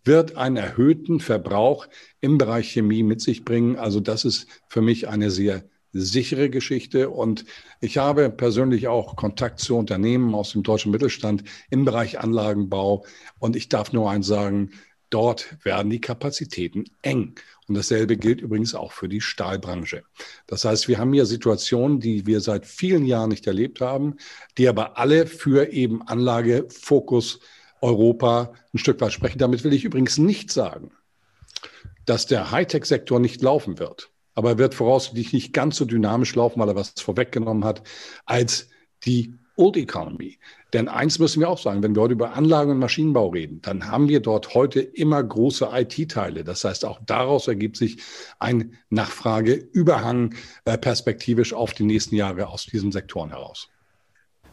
wird 0.06 0.36
einen 0.36 0.56
erhöhten 0.56 1.20
Verbrauch 1.20 1.86
im 2.20 2.38
Bereich 2.38 2.70
Chemie 2.70 3.02
mit 3.02 3.20
sich 3.20 3.44
bringen. 3.44 3.76
Also 3.76 4.00
das 4.00 4.24
ist 4.24 4.46
für 4.68 4.82
mich 4.82 5.08
eine 5.08 5.30
sehr 5.30 5.64
sichere 5.92 6.50
Geschichte. 6.50 7.10
Und 7.10 7.44
ich 7.80 7.98
habe 7.98 8.30
persönlich 8.30 8.88
auch 8.88 9.16
Kontakt 9.16 9.60
zu 9.60 9.76
Unternehmen 9.76 10.34
aus 10.34 10.52
dem 10.52 10.62
deutschen 10.62 10.92
Mittelstand 10.92 11.44
im 11.70 11.84
Bereich 11.84 12.20
Anlagenbau. 12.20 13.04
Und 13.38 13.56
ich 13.56 13.68
darf 13.68 13.92
nur 13.92 14.10
eins 14.10 14.26
sagen, 14.26 14.70
dort 15.10 15.56
werden 15.64 15.90
die 15.90 16.00
Kapazitäten 16.00 16.84
eng. 17.02 17.34
Und 17.68 17.76
dasselbe 17.76 18.16
gilt 18.16 18.40
übrigens 18.40 18.74
auch 18.74 18.92
für 18.92 19.08
die 19.08 19.20
Stahlbranche. 19.20 20.04
Das 20.46 20.64
heißt, 20.64 20.88
wir 20.88 20.98
haben 20.98 21.12
hier 21.12 21.26
Situationen, 21.26 22.00
die 22.00 22.26
wir 22.26 22.40
seit 22.40 22.66
vielen 22.66 23.04
Jahren 23.04 23.30
nicht 23.30 23.46
erlebt 23.46 23.80
haben, 23.80 24.16
die 24.56 24.68
aber 24.68 24.98
alle 24.98 25.26
für 25.26 25.72
eben 25.72 26.02
Anlagefokus 26.02 27.40
Europa 27.80 28.52
ein 28.74 28.78
Stück 28.78 29.00
weit 29.00 29.12
sprechen. 29.12 29.38
Damit 29.38 29.64
will 29.64 29.72
ich 29.72 29.84
übrigens 29.84 30.18
nicht 30.18 30.50
sagen, 30.50 30.92
dass 32.04 32.26
der 32.26 32.50
Hightech-Sektor 32.50 33.20
nicht 33.20 33.42
laufen 33.42 33.78
wird. 33.78 34.10
Aber 34.34 34.50
er 34.50 34.58
wird 34.58 34.74
voraussichtlich 34.74 35.32
nicht 35.32 35.52
ganz 35.52 35.76
so 35.76 35.84
dynamisch 35.84 36.34
laufen, 36.34 36.60
weil 36.60 36.68
er 36.68 36.76
was 36.76 36.92
vorweggenommen 36.98 37.64
hat, 37.64 37.82
als 38.26 38.68
die 39.04 39.34
Old 39.56 39.76
Economy. 39.78 40.38
Denn 40.74 40.88
eins 40.88 41.18
müssen 41.18 41.40
wir 41.40 41.48
auch 41.48 41.58
sagen, 41.58 41.82
wenn 41.82 41.94
wir 41.94 42.02
heute 42.02 42.12
über 42.12 42.34
Anlagen 42.34 42.72
und 42.72 42.78
Maschinenbau 42.78 43.28
reden, 43.28 43.62
dann 43.62 43.90
haben 43.90 44.08
wir 44.08 44.20
dort 44.20 44.54
heute 44.54 44.80
immer 44.80 45.22
große 45.22 45.70
IT-Teile. 45.72 46.44
Das 46.44 46.64
heißt, 46.64 46.84
auch 46.84 47.00
daraus 47.06 47.48
ergibt 47.48 47.78
sich 47.78 48.02
ein 48.38 48.76
Nachfrageüberhang 48.90 50.34
äh, 50.66 50.76
perspektivisch 50.76 51.54
auf 51.54 51.72
die 51.72 51.84
nächsten 51.84 52.16
Jahre 52.16 52.48
aus 52.48 52.66
diesen 52.66 52.92
Sektoren 52.92 53.30
heraus 53.30 53.70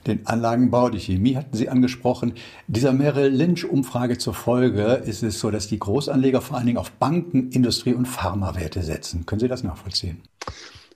den 0.08 0.26
Anlagenbau, 0.28 0.90
die 0.90 1.00
Chemie 1.00 1.36
hatten 1.36 1.56
Sie 1.56 1.70
angesprochen. 1.70 2.34
Dieser 2.68 2.94
Merrill 2.94 3.30
Lynch-Umfrage 3.30 4.18
zur 4.18 4.34
Folge 4.34 5.02
ist 5.06 5.24
es 5.24 5.40
so, 5.40 5.52
dass 5.52 5.68
die 5.68 5.80
Großanleger 5.80 6.42
vor 6.42 6.58
allen 6.58 6.66
Dingen 6.66 6.78
auf 6.78 6.92
Banken, 6.92 7.50
Industrie 7.52 7.94
und 7.94 8.08
Pharmawerte 8.08 8.84
setzen. 8.84 9.26
Können 9.26 9.40
Sie 9.40 9.48
das 9.48 9.64
nachvollziehen? 9.64 10.22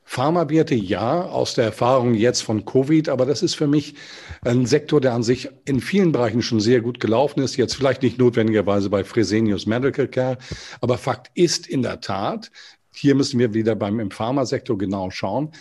Pharmawerte 0.09 0.73
ja, 0.73 1.21
aus 1.21 1.55
der 1.55 1.65
Erfahrung 1.65 2.13
jetzt 2.13 2.41
von 2.41 2.63
Covid, 2.63 3.09
aber 3.09 3.25
das 3.25 3.43
ist 3.43 3.55
für 3.55 3.67
mich 3.67 3.95
ein 4.41 4.65
Sektor, 4.65 5.01
der 5.01 5.13
an 5.13 5.21
sich 5.21 5.49
in 5.65 5.81
vielen 5.81 6.13
Bereichen 6.13 6.41
schon 6.41 6.61
sehr 6.61 6.79
gut 6.79 7.01
gelaufen 7.01 7.41
ist. 7.41 7.57
Jetzt 7.57 7.75
vielleicht 7.75 8.03
nicht 8.03 8.17
notwendigerweise 8.17 8.89
bei 8.89 9.03
Fresenius 9.03 9.65
Medical 9.65 10.07
Care, 10.07 10.37
aber 10.79 10.97
Fakt 10.97 11.29
ist 11.33 11.67
in 11.67 11.81
der 11.81 11.99
Tat, 11.99 12.51
hier 12.93 13.15
müssen 13.15 13.37
wir 13.37 13.53
wieder 13.53 13.75
beim 13.75 13.99
im 13.99 14.09
Pharmasektor 14.09 14.77
genau 14.77 15.11
schauen, 15.11 15.51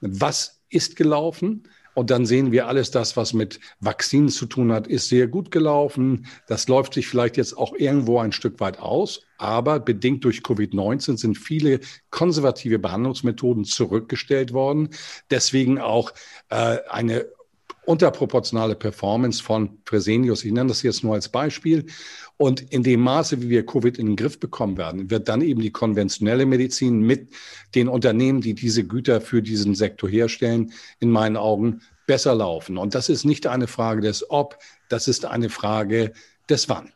was 0.00 0.60
ist 0.70 0.96
gelaufen, 0.96 1.64
und 2.00 2.08
dann 2.08 2.24
sehen 2.24 2.50
wir 2.50 2.66
alles 2.66 2.90
das, 2.90 3.18
was 3.18 3.34
mit 3.34 3.60
Vakzinen 3.80 4.30
zu 4.30 4.46
tun 4.46 4.72
hat, 4.72 4.86
ist 4.86 5.10
sehr 5.10 5.28
gut 5.28 5.50
gelaufen. 5.50 6.24
Das 6.46 6.66
läuft 6.66 6.94
sich 6.94 7.06
vielleicht 7.06 7.36
jetzt 7.36 7.58
auch 7.58 7.74
irgendwo 7.74 8.18
ein 8.20 8.32
Stück 8.32 8.58
weit 8.58 8.78
aus. 8.78 9.20
Aber 9.36 9.80
bedingt 9.80 10.24
durch 10.24 10.38
Covid-19 10.38 11.18
sind 11.18 11.36
viele 11.36 11.80
konservative 12.08 12.78
Behandlungsmethoden 12.78 13.66
zurückgestellt 13.66 14.54
worden. 14.54 14.88
Deswegen 15.28 15.78
auch 15.78 16.14
äh, 16.48 16.78
eine 16.88 17.26
unterproportionale 17.90 18.76
Performance 18.76 19.42
von 19.42 19.78
Fresenius. 19.84 20.44
Ich 20.44 20.52
nenne 20.52 20.68
das 20.68 20.82
jetzt 20.82 21.02
nur 21.02 21.14
als 21.14 21.28
Beispiel. 21.28 21.86
Und 22.36 22.60
in 22.72 22.84
dem 22.84 23.00
Maße, 23.00 23.42
wie 23.42 23.48
wir 23.48 23.66
Covid 23.66 23.98
in 23.98 24.06
den 24.06 24.16
Griff 24.16 24.38
bekommen 24.38 24.78
werden, 24.78 25.10
wird 25.10 25.28
dann 25.28 25.42
eben 25.42 25.60
die 25.60 25.72
konventionelle 25.72 26.46
Medizin 26.46 27.00
mit 27.00 27.30
den 27.74 27.88
Unternehmen, 27.88 28.40
die 28.40 28.54
diese 28.54 28.84
Güter 28.84 29.20
für 29.20 29.42
diesen 29.42 29.74
Sektor 29.74 30.08
herstellen, 30.08 30.72
in 31.00 31.10
meinen 31.10 31.36
Augen 31.36 31.82
besser 32.06 32.34
laufen. 32.34 32.78
Und 32.78 32.94
das 32.94 33.08
ist 33.08 33.24
nicht 33.24 33.48
eine 33.48 33.66
Frage 33.66 34.02
des 34.02 34.30
Ob, 34.30 34.56
das 34.88 35.08
ist 35.08 35.24
eine 35.24 35.50
Frage 35.50 36.12
des 36.48 36.68
Wann. 36.68 36.92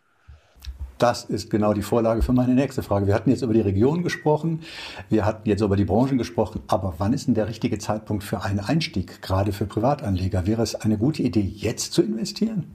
Das 1.05 1.23
ist 1.23 1.51
genau 1.51 1.75
die 1.75 1.83
Vorlage 1.83 2.23
für 2.23 2.33
meine 2.33 2.55
nächste 2.55 2.83
Frage. 2.83 3.07
Wir 3.07 3.15
hatten 3.15 3.29
jetzt 3.29 3.43
über 3.43 3.53
die 3.53 3.61
Region 3.61 4.03
gesprochen, 4.03 4.63
wir 5.11 5.27
hatten 5.27 5.47
jetzt 5.47 5.61
über 5.61 5.77
die 5.77 5.85
Branchen 5.85 6.17
gesprochen, 6.17 6.63
aber 6.67 6.95
wann 6.97 7.13
ist 7.13 7.27
denn 7.27 7.35
der 7.35 7.47
richtige 7.47 7.77
Zeitpunkt 7.77 8.25
für 8.25 8.41
einen 8.41 8.59
Einstieg, 8.59 9.21
gerade 9.21 9.53
für 9.53 9.67
Privatanleger? 9.67 10.47
Wäre 10.47 10.63
es 10.63 10.75
eine 10.75 10.97
gute 10.97 11.23
Idee, 11.23 11.43
jetzt 11.43 11.93
zu 11.93 12.01
investieren? 12.01 12.75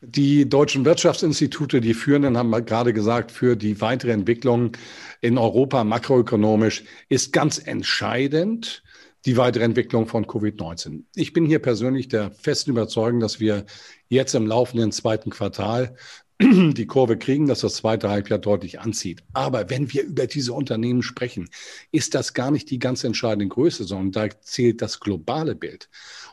Die 0.00 0.48
deutschen 0.48 0.86
Wirtschaftsinstitute, 0.86 1.82
die 1.82 1.92
Führenden, 1.92 2.38
haben 2.38 2.52
gerade 2.64 2.94
gesagt, 2.94 3.32
für 3.32 3.54
die 3.54 3.82
weitere 3.82 4.12
Entwicklung 4.12 4.72
in 5.20 5.36
Europa 5.36 5.84
makroökonomisch 5.84 6.84
ist 7.10 7.34
ganz 7.34 7.58
entscheidend 7.58 8.82
die 9.26 9.36
weitere 9.36 9.64
Entwicklung 9.64 10.06
von 10.06 10.24
Covid-19. 10.24 11.02
Ich 11.14 11.34
bin 11.34 11.44
hier 11.44 11.58
persönlich 11.58 12.08
der 12.08 12.30
festen 12.30 12.70
Überzeugung, 12.70 13.20
dass 13.20 13.40
wir 13.40 13.66
jetzt 14.08 14.34
im 14.34 14.46
laufenden 14.46 14.90
zweiten 14.90 15.28
Quartal 15.28 15.94
die 16.40 16.86
Kurve 16.86 17.18
kriegen, 17.18 17.48
dass 17.48 17.60
das 17.60 17.74
zweite 17.74 18.10
Halbjahr 18.10 18.38
deutlich 18.38 18.78
anzieht. 18.78 19.24
Aber 19.32 19.70
wenn 19.70 19.92
wir 19.92 20.04
über 20.04 20.28
diese 20.28 20.52
Unternehmen 20.52 21.02
sprechen, 21.02 21.48
ist 21.90 22.14
das 22.14 22.32
gar 22.32 22.52
nicht 22.52 22.70
die 22.70 22.78
ganz 22.78 23.02
entscheidende 23.02 23.48
Größe, 23.48 23.82
sondern 23.82 24.12
da 24.12 24.40
zählt 24.40 24.80
das 24.80 25.00
globale 25.00 25.56
Bild. 25.56 25.88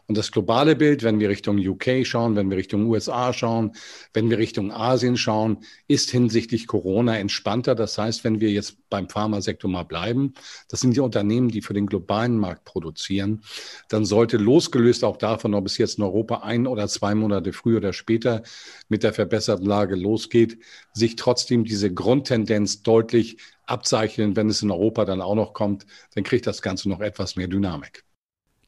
Und 0.08 0.16
das 0.16 0.32
globale 0.32 0.76
Bild, 0.76 1.02
wenn 1.02 1.20
wir 1.20 1.30
Richtung 1.30 1.58
UK 1.58 2.06
schauen, 2.06 2.36
wenn 2.36 2.52
wir 2.52 2.58
Richtung 2.58 2.86
USA 2.86 3.34
schauen, 3.34 3.72
wenn 4.14 4.30
wir 4.30 4.38
Richtung 4.38 4.72
Asien 4.72 5.18
schauen, 5.18 5.58
ist 5.88 6.12
hinsichtlich 6.12 6.68
Corona 6.68 7.18
entspannter. 7.18 7.74
Das 7.74 7.98
heißt, 7.98 8.24
wenn 8.24 8.40
wir 8.40 8.52
jetzt 8.52 8.78
beim 8.92 9.10
Pharmasektor 9.10 9.70
mal 9.70 9.84
bleiben, 9.84 10.36
das 10.70 10.82
sind 10.82 10.96
die 10.96 11.00
Unternehmen, 11.00 11.50
die 11.50 11.64
für 11.64 11.74
den 11.74 11.88
globalen 11.88 12.38
Markt 12.38 12.66
produzieren, 12.66 13.42
dann 13.90 14.06
sollte 14.06 14.38
losgelöst 14.38 15.04
auch 15.04 15.18
davon, 15.18 15.56
ob 15.56 15.66
es 15.66 15.80
jetzt 15.80 15.98
in 15.98 16.04
Europa 16.04 16.42
ein 16.44 16.68
oder 16.68 16.88
zwei 16.88 17.16
Monate 17.16 17.52
früher 17.52 17.78
oder 17.78 17.94
später 17.94 18.44
mit 18.90 19.02
der 19.02 19.14
verbesserten 19.14 19.66
Lage 19.66 19.95
losgeht, 19.96 20.60
sich 20.94 21.16
trotzdem 21.16 21.64
diese 21.64 21.94
Grundtendenz 21.94 22.84
deutlich 22.84 23.38
abzeichnen. 23.66 24.36
Wenn 24.36 24.50
es 24.50 24.62
in 24.62 24.72
Europa 24.72 25.06
dann 25.06 25.22
auch 25.22 25.36
noch 25.36 25.54
kommt, 25.54 25.86
dann 26.14 26.24
kriegt 26.24 26.48
das 26.48 26.62
Ganze 26.62 26.90
noch 26.90 27.00
etwas 27.00 27.36
mehr 27.36 27.48
Dynamik. 27.48 28.04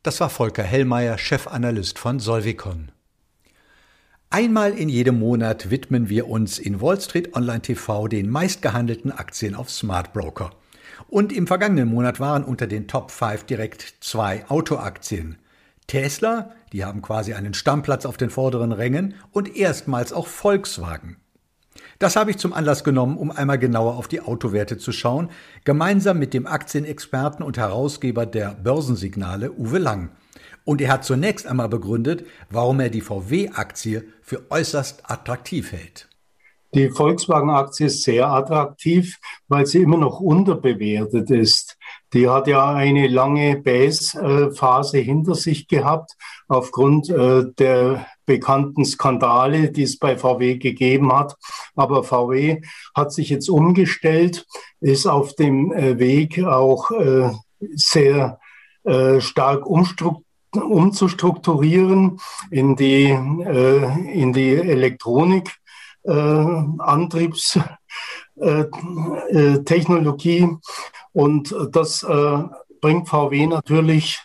Das 0.04 0.20
war 0.20 0.30
Volker 0.30 0.64
Hellmeier, 0.64 1.18
Chefanalyst 1.18 2.00
von 2.00 2.20
Solvicon. 2.20 2.92
Einmal 4.30 4.74
in 4.74 4.90
jedem 4.90 5.20
Monat 5.20 5.70
widmen 5.70 6.10
wir 6.10 6.28
uns 6.28 6.60
in 6.60 6.82
Wall 6.82 7.00
Street 7.00 7.34
Online 7.36 7.62
TV 7.62 8.08
den 8.10 8.30
meistgehandelten 8.30 9.12
Aktien 9.12 9.56
auf 9.56 9.70
Smart 9.70 10.12
Broker. 10.12 10.52
Und 11.08 11.32
im 11.32 11.48
vergangenen 11.48 11.88
Monat 11.88 12.20
waren 12.20 12.44
unter 12.44 12.68
den 12.68 12.88
Top 12.88 13.12
5 13.12 13.46
direkt 13.46 13.96
zwei 14.02 14.46
Autoaktien. 14.50 15.38
Tesla, 15.88 16.52
die 16.74 16.84
haben 16.84 17.02
quasi 17.02 17.34
einen 17.34 17.54
Stammplatz 17.54 18.06
auf 18.06 18.18
den 18.18 18.30
vorderen 18.30 18.74
Rängen 18.74 19.16
und 19.32 19.56
erstmals 19.56 20.12
auch 20.12 20.28
Volkswagen. 20.28 21.18
Das 22.00 22.16
habe 22.16 22.32
ich 22.32 22.38
zum 22.38 22.54
Anlass 22.54 22.84
genommen, 22.84 23.18
um 23.18 23.32
einmal 23.32 23.58
genauer 23.58 23.96
auf 23.96 24.08
die 24.08 24.22
Autowerte 24.22 24.78
zu 24.78 24.92
schauen, 24.92 25.30
gemeinsam 25.64 26.20
mit 26.20 26.34
dem 26.34 26.46
Aktienexperten 26.46 27.44
und 27.44 27.58
Herausgeber 27.58 28.26
der 28.26 28.54
Börsensignale 28.54 29.52
Uwe 29.52 29.80
Lang. 29.80 30.12
Und 30.64 30.82
er 30.82 30.92
hat 30.92 31.06
zunächst 31.06 31.48
einmal 31.48 31.70
begründet, 31.70 32.26
warum 32.50 32.80
er 32.82 32.90
die 32.90 33.02
VW-Aktie 33.02 34.04
für 34.22 34.52
äußerst 34.52 35.10
attraktiv 35.10 35.72
hält. 35.72 36.10
Die 36.74 36.90
Volkswagen-Aktie 36.90 37.88
ist 37.88 38.04
sehr 38.04 38.28
attraktiv, 38.28 39.18
weil 39.48 39.66
sie 39.66 39.80
immer 39.80 39.98
noch 39.98 40.20
unterbewertet 40.20 41.32
ist. 41.32 41.77
Die 42.14 42.30
hat 42.30 42.48
ja 42.48 42.74
eine 42.74 43.08
lange 43.08 43.58
Base-Phase 43.58 45.00
hinter 45.00 45.36
sich 45.36 45.68
gehabt, 45.68 46.14
aufgrund 46.48 47.10
äh, 47.10 47.44
der 47.58 48.06
bekannten 48.26 48.86
Skandale, 48.86 49.72
die 49.72 49.84
es 49.84 49.98
bei 49.98 50.16
VW 50.18 50.58
gegeben 50.58 51.12
hat. 51.12 51.36
Aber 51.76 52.04
VW 52.04 52.62
hat 52.96 53.12
sich 53.12 53.30
jetzt 53.30 53.50
umgestellt, 53.50 54.46
ist 54.80 55.08
auf 55.08 55.36
dem 55.36 55.72
äh, 55.72 55.98
Weg 56.00 56.44
auch 56.44 56.92
äh, 56.92 57.32
sehr 57.74 58.40
stark 59.20 59.66
umzustrukturieren 59.66 62.22
in 62.52 62.78
die, 62.78 63.10
in 63.10 64.32
die 64.32 64.54
Elektronik 64.54 65.58
äh, 66.08 66.64
Antriebstechnologie. 66.78 67.78
Äh, 68.40 68.66
und 71.14 71.56
das 71.72 72.04
äh, 72.04 72.44
bringt 72.82 73.10
VW 73.10 73.48
natürlich 73.48 74.20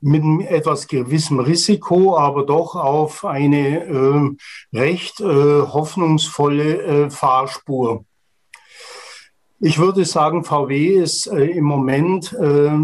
mit 0.00 0.22
einem 0.22 0.40
etwas 0.40 0.86
gewissem 0.86 1.40
Risiko, 1.40 2.16
aber 2.16 2.44
doch 2.44 2.76
auf 2.76 3.24
eine 3.24 3.84
äh, 3.84 4.76
recht 4.76 5.20
äh, 5.20 5.24
hoffnungsvolle 5.24 6.82
äh, 6.82 7.10
Fahrspur. 7.10 8.04
Ich 9.58 9.78
würde 9.78 10.04
sagen, 10.04 10.44
VW 10.44 11.02
ist 11.02 11.26
äh, 11.26 11.46
im 11.46 11.64
Moment 11.64 12.32
äh, 12.34 12.78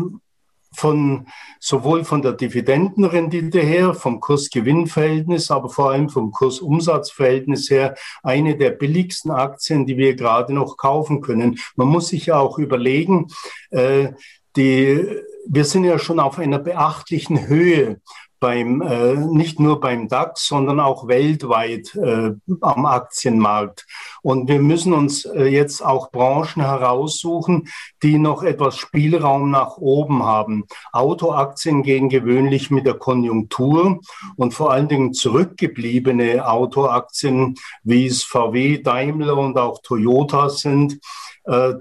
von 0.75 1.27
sowohl 1.61 2.05
von 2.05 2.23
der 2.23 2.33
Dividendenrendite 2.33 3.61
her, 3.61 3.95
vom 3.95 4.21
Kurs-Gewinn-Verhältnis, 4.21 5.51
aber 5.51 5.69
vor 5.69 5.91
allem 5.91 6.09
vom 6.09 6.33
Kurs-Umsatz-Verhältnis 6.33 7.71
her 7.71 7.95
eine 8.23 8.57
der 8.57 8.71
billigsten 8.71 9.31
Aktien, 9.31 9.87
die 9.87 9.97
wir 9.97 10.15
gerade 10.17 10.53
noch 10.53 10.77
kaufen 10.77 11.21
können. 11.21 11.59
Man 11.77 11.89
muss 11.89 12.09
sich 12.09 12.27
ja 12.27 12.39
auch 12.39 12.59
überlegen, 12.59 13.29
äh, 13.71 14.13
die, 14.57 15.07
wir 15.47 15.65
sind 15.65 15.85
ja 15.85 15.99
schon 15.99 16.21
auf 16.21 16.39
einer 16.39 16.59
beachtlichen 16.59 17.47
Höhe 17.47 18.01
beim, 18.43 18.83
äh, 18.83 19.15
nicht 19.15 19.61
nur 19.61 19.79
beim 19.79 20.09
DAX, 20.09 20.49
sondern 20.49 20.81
auch 20.81 21.07
weltweit 21.07 21.95
äh, 21.95 22.33
am 22.61 22.87
Aktienmarkt. 22.87 23.87
Und 24.21 24.49
wir 24.49 24.61
müssen 24.61 24.93
uns 24.95 25.25
äh, 25.25 25.45
jetzt 25.45 25.81
auch 25.81 26.11
Branchen 26.11 26.61
heraussuchen, 26.61 27.69
die 28.03 28.19
noch 28.19 28.43
etwas 28.43 28.77
Spielraum 28.77 29.53
nach 29.53 29.77
oben 29.77 30.25
haben. 30.25 30.65
Autoaktien 30.93 31.85
gehen 31.85 32.09
gewöhnlich 32.09 32.73
mit 32.73 32.85
der 32.85 32.95
Konjunktur 32.95 34.01
und 34.35 34.55
vor 34.55 34.73
allen 34.73 34.89
Dingen 34.89 35.13
zurückgebliebene 35.13 36.45
Autoaktien, 36.45 37.55
wie 37.85 38.07
es 38.07 38.25
VW, 38.25 38.79
Daimler 38.83 39.37
und 39.39 39.57
auch 39.57 39.83
Toyota 39.85 40.49
sind, 40.49 40.99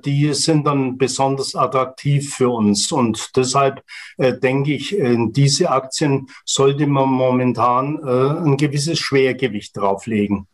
die 0.03 0.33
sind 0.33 0.65
dann 0.65 0.97
besonders 0.97 1.55
attraktiv 1.55 2.33
für 2.33 2.49
uns. 2.49 2.91
Und 2.91 3.35
deshalb 3.35 3.83
äh, 4.17 4.37
denke 4.37 4.73
ich, 4.73 4.95
in 4.97 5.33
diese 5.33 5.69
Aktien 5.69 6.27
sollte 6.45 6.87
man 6.87 7.09
momentan 7.09 7.99
äh, 8.03 8.45
ein 8.45 8.57
gewisses 8.57 8.99
Schwergewicht 8.99 9.77
drauflegen. 9.77 10.47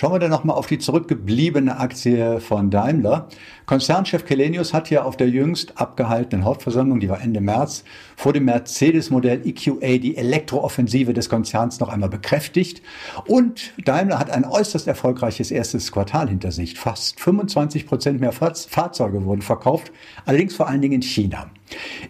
Schauen 0.00 0.14
wir 0.14 0.18
dann 0.18 0.30
nochmal 0.30 0.56
auf 0.56 0.66
die 0.66 0.78
zurückgebliebene 0.78 1.78
Aktie 1.78 2.40
von 2.40 2.70
Daimler. 2.70 3.28
Konzernchef 3.66 4.24
Kelenius 4.24 4.72
hat 4.72 4.88
ja 4.88 5.02
auf 5.02 5.18
der 5.18 5.28
jüngst 5.28 5.78
abgehaltenen 5.78 6.46
Hauptversammlung, 6.46 7.00
die 7.00 7.10
war 7.10 7.20
Ende 7.20 7.42
März, 7.42 7.84
vor 8.16 8.32
dem 8.32 8.46
Mercedes-Modell 8.46 9.46
EQA 9.46 9.98
die 9.98 10.16
Elektrooffensive 10.16 11.12
des 11.12 11.28
Konzerns 11.28 11.80
noch 11.80 11.90
einmal 11.90 12.08
bekräftigt. 12.08 12.80
Und 13.26 13.74
Daimler 13.84 14.18
hat 14.18 14.30
ein 14.30 14.46
äußerst 14.46 14.88
erfolgreiches 14.88 15.50
erstes 15.50 15.92
Quartal 15.92 16.30
hinter 16.30 16.50
sich. 16.50 16.78
Fast 16.78 17.20
25 17.20 17.86
Prozent 17.86 18.20
mehr 18.20 18.32
Fahrzeuge 18.32 19.26
wurden 19.26 19.42
verkauft, 19.42 19.92
allerdings 20.24 20.56
vor 20.56 20.66
allen 20.66 20.80
Dingen 20.80 20.94
in 20.94 21.02
China. 21.02 21.50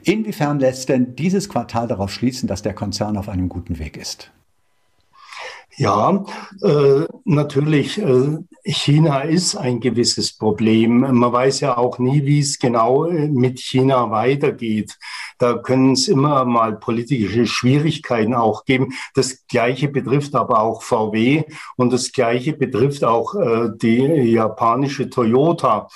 Inwiefern 0.04 0.60
lässt 0.60 0.90
denn 0.90 1.16
dieses 1.16 1.48
Quartal 1.48 1.88
darauf 1.88 2.12
schließen, 2.12 2.46
dass 2.46 2.62
der 2.62 2.74
Konzern 2.74 3.16
auf 3.16 3.28
einem 3.28 3.48
guten 3.48 3.80
Weg 3.80 3.96
ist? 3.96 4.30
Ja, 5.80 6.26
äh, 6.62 7.06
natürlich, 7.24 7.96
äh, 7.96 8.36
China 8.64 9.20
ist 9.22 9.56
ein 9.56 9.80
gewisses 9.80 10.36
Problem. 10.36 11.00
Man 11.00 11.32
weiß 11.32 11.60
ja 11.60 11.78
auch 11.78 11.98
nie, 11.98 12.26
wie 12.26 12.40
es 12.40 12.58
genau 12.58 13.06
äh, 13.06 13.28
mit 13.28 13.60
China 13.60 14.10
weitergeht. 14.10 14.98
Da 15.38 15.54
können 15.56 15.92
es 15.92 16.06
immer 16.08 16.44
mal 16.44 16.78
politische 16.78 17.46
Schwierigkeiten 17.46 18.34
auch 18.34 18.66
geben. 18.66 18.92
Das 19.14 19.46
Gleiche 19.46 19.88
betrifft 19.88 20.34
aber 20.34 20.60
auch 20.60 20.82
VW 20.82 21.44
und 21.76 21.94
das 21.94 22.12
Gleiche 22.12 22.52
betrifft 22.52 23.02
auch 23.02 23.34
äh, 23.34 23.70
die 23.74 24.02
japanische 24.32 25.08
Toyota. 25.08 25.88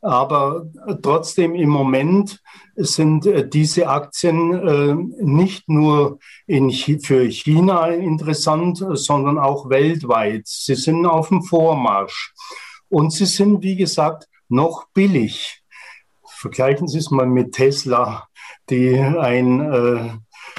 Aber 0.00 0.66
trotzdem 1.02 1.54
im 1.54 1.70
Moment 1.70 2.40
sind 2.76 3.26
äh, 3.26 3.48
diese 3.48 3.88
Aktien 3.88 4.52
äh, 4.52 4.94
nicht 5.24 5.68
nur 5.68 6.18
in, 6.46 6.70
für 6.70 7.28
China 7.30 7.88
interessant, 7.88 8.84
sondern 8.92 9.38
auch 9.38 9.68
weltweit. 9.68 10.46
Sie 10.46 10.76
sind 10.76 11.04
auf 11.04 11.28
dem 11.28 11.42
Vormarsch. 11.42 12.32
Und 12.88 13.12
sie 13.12 13.26
sind, 13.26 13.62
wie 13.62 13.76
gesagt, 13.76 14.28
noch 14.48 14.86
billig. 14.94 15.62
Vergleichen 16.24 16.86
Sie 16.86 16.98
es 16.98 17.10
mal 17.10 17.26
mit 17.26 17.52
Tesla, 17.52 18.28
die 18.70 18.96
ein 18.98 19.60
äh, 19.60 20.10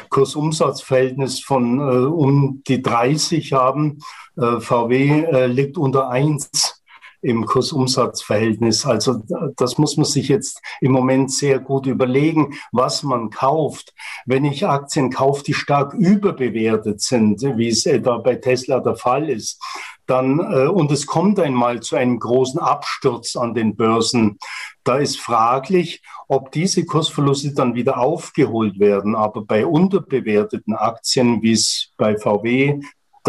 Kursumsatzverhältnis 0.09 1.39
von 1.39 1.79
äh, 1.79 2.05
um 2.05 2.61
die 2.67 2.81
30 2.81 3.53
haben. 3.53 3.99
Äh, 4.35 4.59
VW 4.59 5.23
äh, 5.23 5.47
liegt 5.47 5.77
unter 5.77 6.09
1 6.09 6.78
im 7.21 7.45
Kursumsatzverhältnis. 7.45 8.85
Also 8.85 9.21
das 9.55 9.77
muss 9.77 9.97
man 9.97 10.05
sich 10.05 10.29
jetzt 10.29 10.61
im 10.81 10.91
Moment 10.91 11.31
sehr 11.31 11.59
gut 11.59 11.85
überlegen, 11.85 12.53
was 12.71 13.03
man 13.03 13.29
kauft. 13.29 13.93
Wenn 14.25 14.45
ich 14.45 14.65
Aktien 14.65 15.09
kaufe, 15.09 15.43
die 15.43 15.53
stark 15.53 15.93
überbewertet 15.93 17.01
sind, 17.01 17.41
wie 17.41 17.69
es 17.69 17.85
etwa 17.85 18.17
bei 18.17 18.35
Tesla 18.35 18.79
der 18.79 18.95
Fall 18.95 19.29
ist, 19.29 19.61
dann, 20.09 20.39
äh, 20.39 20.67
und 20.67 20.91
es 20.91 21.05
kommt 21.05 21.39
einmal 21.39 21.81
zu 21.81 21.95
einem 21.95 22.19
großen 22.19 22.59
Absturz 22.59 23.35
an 23.35 23.53
den 23.53 23.75
Börsen, 23.75 24.39
da 24.83 24.97
ist 24.97 25.19
fraglich, 25.19 26.01
ob 26.27 26.51
diese 26.51 26.85
Kursverluste 26.85 27.53
dann 27.53 27.75
wieder 27.75 27.99
aufgeholt 27.99 28.79
werden. 28.79 29.15
Aber 29.15 29.43
bei 29.43 29.65
unterbewerteten 29.65 30.73
Aktien, 30.73 31.41
wie 31.43 31.51
es 31.51 31.91
bei 31.97 32.17
VW 32.17 32.79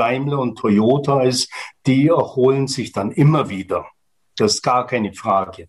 Daimler 0.01 0.39
und 0.39 0.57
Toyota 0.57 1.23
ist, 1.25 1.53
die 1.87 2.09
erholen 2.09 2.69
sich 2.69 2.93
dann 2.93 3.13
immer 3.13 3.51
wieder. 3.51 3.85
Das 4.37 4.55
ist 4.55 4.63
gar 4.63 4.87
keine 4.87 5.13
Frage. 5.13 5.69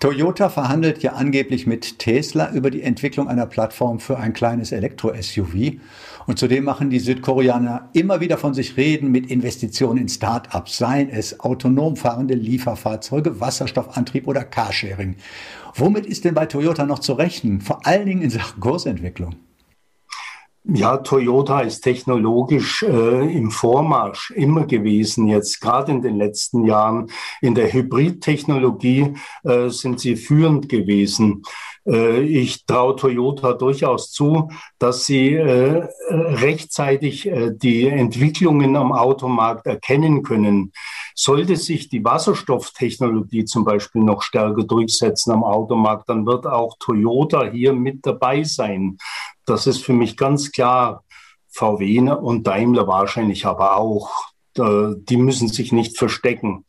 Toyota 0.00 0.48
verhandelt 0.48 1.02
ja 1.02 1.12
angeblich 1.12 1.66
mit 1.66 1.98
Tesla 1.98 2.50
über 2.52 2.70
die 2.70 2.82
Entwicklung 2.82 3.28
einer 3.28 3.44
Plattform 3.44 4.00
für 4.00 4.18
ein 4.18 4.32
kleines 4.32 4.72
Elektro-SUV. 4.72 5.78
Und 6.26 6.38
zudem 6.38 6.64
machen 6.64 6.88
die 6.88 7.00
Südkoreaner 7.00 7.90
immer 7.92 8.20
wieder 8.20 8.38
von 8.38 8.54
sich 8.54 8.78
reden 8.78 9.10
mit 9.10 9.30
Investitionen 9.30 9.98
in 9.98 10.08
Start-ups, 10.08 10.78
seien 10.78 11.10
es 11.10 11.40
autonom 11.40 11.96
fahrende 11.96 12.34
Lieferfahrzeuge, 12.34 13.40
Wasserstoffantrieb 13.40 14.26
oder 14.26 14.44
Carsharing. 14.44 15.16
Womit 15.74 16.06
ist 16.06 16.24
denn 16.24 16.34
bei 16.34 16.46
Toyota 16.46 16.86
noch 16.86 17.00
zu 17.00 17.12
rechnen, 17.12 17.60
vor 17.60 17.86
allen 17.86 18.06
Dingen 18.06 18.22
in 18.22 18.30
Sachen 18.30 18.60
Kursentwicklung? 18.60 19.36
Ja, 20.66 20.96
Toyota 20.96 21.60
ist 21.60 21.82
technologisch 21.82 22.82
äh, 22.84 23.36
im 23.36 23.50
Vormarsch 23.50 24.30
immer 24.30 24.64
gewesen. 24.66 25.28
Jetzt 25.28 25.60
gerade 25.60 25.92
in 25.92 26.00
den 26.00 26.16
letzten 26.16 26.64
Jahren 26.64 27.10
in 27.42 27.54
der 27.54 27.70
Hybridtechnologie 27.70 29.12
äh, 29.42 29.68
sind 29.68 30.00
sie 30.00 30.16
führend 30.16 30.70
gewesen. 30.70 31.42
Äh, 31.86 32.22
ich 32.22 32.64
traue 32.64 32.96
Toyota 32.96 33.52
durchaus 33.52 34.10
zu, 34.10 34.48
dass 34.78 35.06
sie 35.06 35.34
äh, 35.34 35.86
rechtzeitig 36.08 37.26
äh, 37.26 37.50
die 37.54 37.86
Entwicklungen 37.86 38.76
am 38.76 38.92
Automarkt 38.92 39.66
erkennen 39.66 40.22
können. 40.22 40.72
Sollte 41.14 41.56
sich 41.56 41.88
die 41.88 42.04
Wasserstofftechnologie 42.04 43.44
zum 43.44 43.64
Beispiel 43.64 44.02
noch 44.02 44.22
stärker 44.22 44.64
durchsetzen 44.64 45.32
am 45.32 45.44
Automarkt, 45.44 46.08
dann 46.08 46.26
wird 46.26 46.46
auch 46.46 46.76
Toyota 46.78 47.44
hier 47.44 47.72
mit 47.72 48.04
dabei 48.06 48.42
sein. 48.44 48.96
Das 49.46 49.66
ist 49.66 49.84
für 49.84 49.92
mich 49.92 50.16
ganz 50.16 50.52
klar. 50.52 51.04
VW 51.48 52.00
und 52.10 52.46
Daimler 52.46 52.86
wahrscheinlich 52.88 53.46
aber 53.46 53.76
auch. 53.76 54.10
Die 54.56 55.16
müssen 55.16 55.48
sich 55.48 55.72
nicht 55.72 55.96
verstecken. 55.98 56.64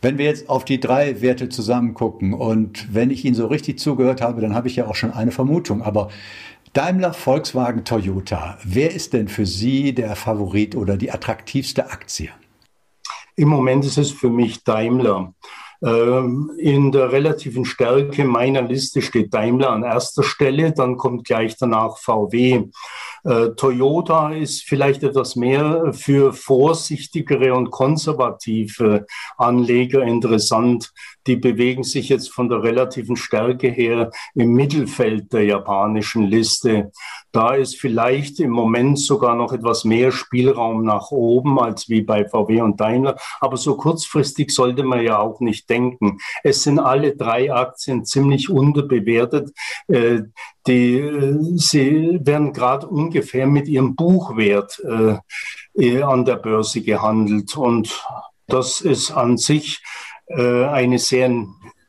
Wenn 0.00 0.16
wir 0.18 0.26
jetzt 0.26 0.48
auf 0.48 0.64
die 0.64 0.78
drei 0.78 1.20
Werte 1.20 1.48
zusammen 1.48 1.94
gucken 1.94 2.32
und 2.32 2.94
wenn 2.94 3.10
ich 3.10 3.24
Ihnen 3.24 3.34
so 3.34 3.46
richtig 3.46 3.78
zugehört 3.80 4.20
habe, 4.20 4.40
dann 4.40 4.54
habe 4.54 4.68
ich 4.68 4.76
ja 4.76 4.86
auch 4.86 4.94
schon 4.94 5.12
eine 5.12 5.32
Vermutung. 5.32 5.82
Aber 5.82 6.08
Daimler, 6.72 7.12
Volkswagen, 7.12 7.84
Toyota, 7.84 8.58
wer 8.62 8.92
ist 8.92 9.12
denn 9.12 9.26
für 9.26 9.46
Sie 9.46 9.94
der 9.94 10.14
Favorit 10.14 10.76
oder 10.76 10.96
die 10.96 11.10
attraktivste 11.10 11.90
Aktie? 11.90 12.30
Im 13.34 13.48
Moment 13.48 13.84
ist 13.84 13.98
es 13.98 14.12
für 14.12 14.30
mich 14.30 14.62
Daimler. 14.62 15.34
Ähm, 15.84 16.50
in 16.58 16.90
der 16.90 17.12
relativen 17.12 17.64
Stärke 17.64 18.24
meiner 18.24 18.62
Liste 18.62 19.00
steht 19.00 19.32
Daimler 19.32 19.70
an 19.70 19.84
erster 19.84 20.24
Stelle, 20.24 20.72
dann 20.72 20.96
kommt 20.96 21.24
gleich 21.24 21.56
danach 21.56 21.98
VW. 21.98 22.64
Äh, 23.24 23.50
Toyota 23.50 24.32
ist 24.32 24.62
vielleicht 24.64 25.04
etwas 25.04 25.36
mehr 25.36 25.92
für 25.92 26.32
vorsichtigere 26.32 27.54
und 27.54 27.70
konservative 27.70 29.06
Anleger 29.36 30.02
interessant. 30.02 30.92
Die 31.28 31.36
bewegen 31.36 31.84
sich 31.84 32.08
jetzt 32.08 32.32
von 32.32 32.48
der 32.48 32.62
relativen 32.62 33.16
Stärke 33.16 33.68
her 33.68 34.10
im 34.34 34.54
Mittelfeld 34.54 35.30
der 35.32 35.44
japanischen 35.44 36.24
Liste. 36.24 36.90
Da 37.32 37.54
ist 37.54 37.78
vielleicht 37.78 38.40
im 38.40 38.50
Moment 38.50 38.98
sogar 38.98 39.36
noch 39.36 39.52
etwas 39.52 39.84
mehr 39.84 40.10
Spielraum 40.10 40.84
nach 40.84 41.10
oben 41.10 41.60
als 41.60 41.90
wie 41.90 42.00
bei 42.00 42.26
VW 42.26 42.62
und 42.62 42.80
Daimler. 42.80 43.16
Aber 43.40 43.58
so 43.58 43.76
kurzfristig 43.76 44.50
sollte 44.50 44.82
man 44.82 45.02
ja 45.02 45.18
auch 45.18 45.40
nicht 45.40 45.68
denken. 45.68 46.18
Es 46.42 46.62
sind 46.62 46.78
alle 46.78 47.14
drei 47.14 47.52
Aktien 47.52 48.06
ziemlich 48.06 48.48
unterbewertet. 48.48 49.50
Äh, 49.88 50.22
die, 50.66 50.98
äh, 50.98 51.36
sie 51.56 52.18
werden 52.22 52.54
gerade 52.54 52.86
ungefähr 52.86 53.46
mit 53.46 53.68
ihrem 53.68 53.94
Buchwert 53.94 54.82
äh, 54.82 55.18
äh, 55.74 56.02
an 56.02 56.24
der 56.24 56.36
Börse 56.36 56.80
gehandelt. 56.80 57.54
Und 57.54 58.02
das 58.46 58.80
ist 58.80 59.10
an 59.10 59.36
sich 59.36 59.82
eine 60.34 60.98
sehr 60.98 61.46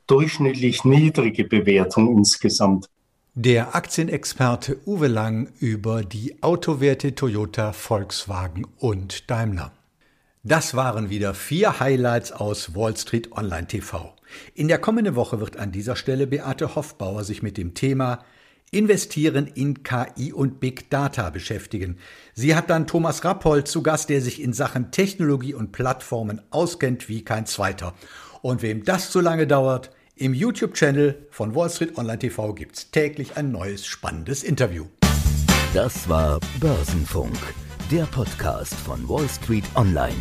durchschnittlich 0.07 0.85
niedrige 0.85 1.43
Bewertung 1.43 2.17
insgesamt. 2.17 2.87
Der 3.35 3.75
Aktienexperte 3.75 4.79
Uwe 4.85 5.07
Lang 5.07 5.49
über 5.59 6.03
die 6.03 6.41
Autowerte 6.41 7.15
Toyota, 7.15 7.73
Volkswagen 7.73 8.65
und 8.77 9.29
Daimler. 9.29 9.71
Das 10.43 10.73
waren 10.73 11.09
wieder 11.09 11.33
vier 11.33 11.79
Highlights 11.79 12.31
aus 12.31 12.75
Wall 12.75 12.97
Street 12.97 13.31
Online 13.33 13.67
TV. 13.67 14.15
In 14.55 14.67
der 14.67 14.79
kommenden 14.79 15.15
Woche 15.15 15.39
wird 15.39 15.57
an 15.57 15.71
dieser 15.71 15.95
Stelle 15.95 16.27
Beate 16.27 16.75
Hoffbauer 16.75 17.23
sich 17.23 17.43
mit 17.43 17.57
dem 17.57 17.73
Thema 17.73 18.23
Investieren 18.71 19.47
in 19.47 19.83
KI 19.83 20.31
und 20.31 20.59
Big 20.59 20.89
Data 20.89 21.29
beschäftigen. 21.31 21.97
Sie 22.35 22.55
hat 22.55 22.69
dann 22.69 22.87
Thomas 22.87 23.25
Rappold 23.25 23.67
zu 23.67 23.81
Gast, 23.81 24.09
der 24.09 24.21
sich 24.21 24.41
in 24.41 24.53
Sachen 24.53 24.91
Technologie 24.91 25.55
und 25.55 25.71
Plattformen 25.71 26.41
auskennt 26.51 27.09
wie 27.09 27.23
kein 27.23 27.47
zweiter. 27.47 27.95
Und 28.41 28.61
wem 28.61 28.83
das 28.83 29.11
zu 29.11 29.19
lange 29.19 29.47
dauert, 29.47 29.91
im 30.15 30.33
YouTube-Channel 30.33 31.27
von 31.31 31.55
Wall 31.55 31.69
Street 31.69 31.97
Online 31.97 32.19
TV 32.19 32.53
gibt's 32.53 32.91
täglich 32.91 33.37
ein 33.37 33.51
neues 33.51 33.85
spannendes 33.85 34.43
Interview. 34.43 34.85
Das 35.73 36.09
war 36.09 36.39
Börsenfunk, 36.59 37.37
der 37.91 38.03
Podcast 38.05 38.73
von 38.73 39.07
Wall 39.07 39.29
Street 39.29 39.65
Online. 39.75 40.15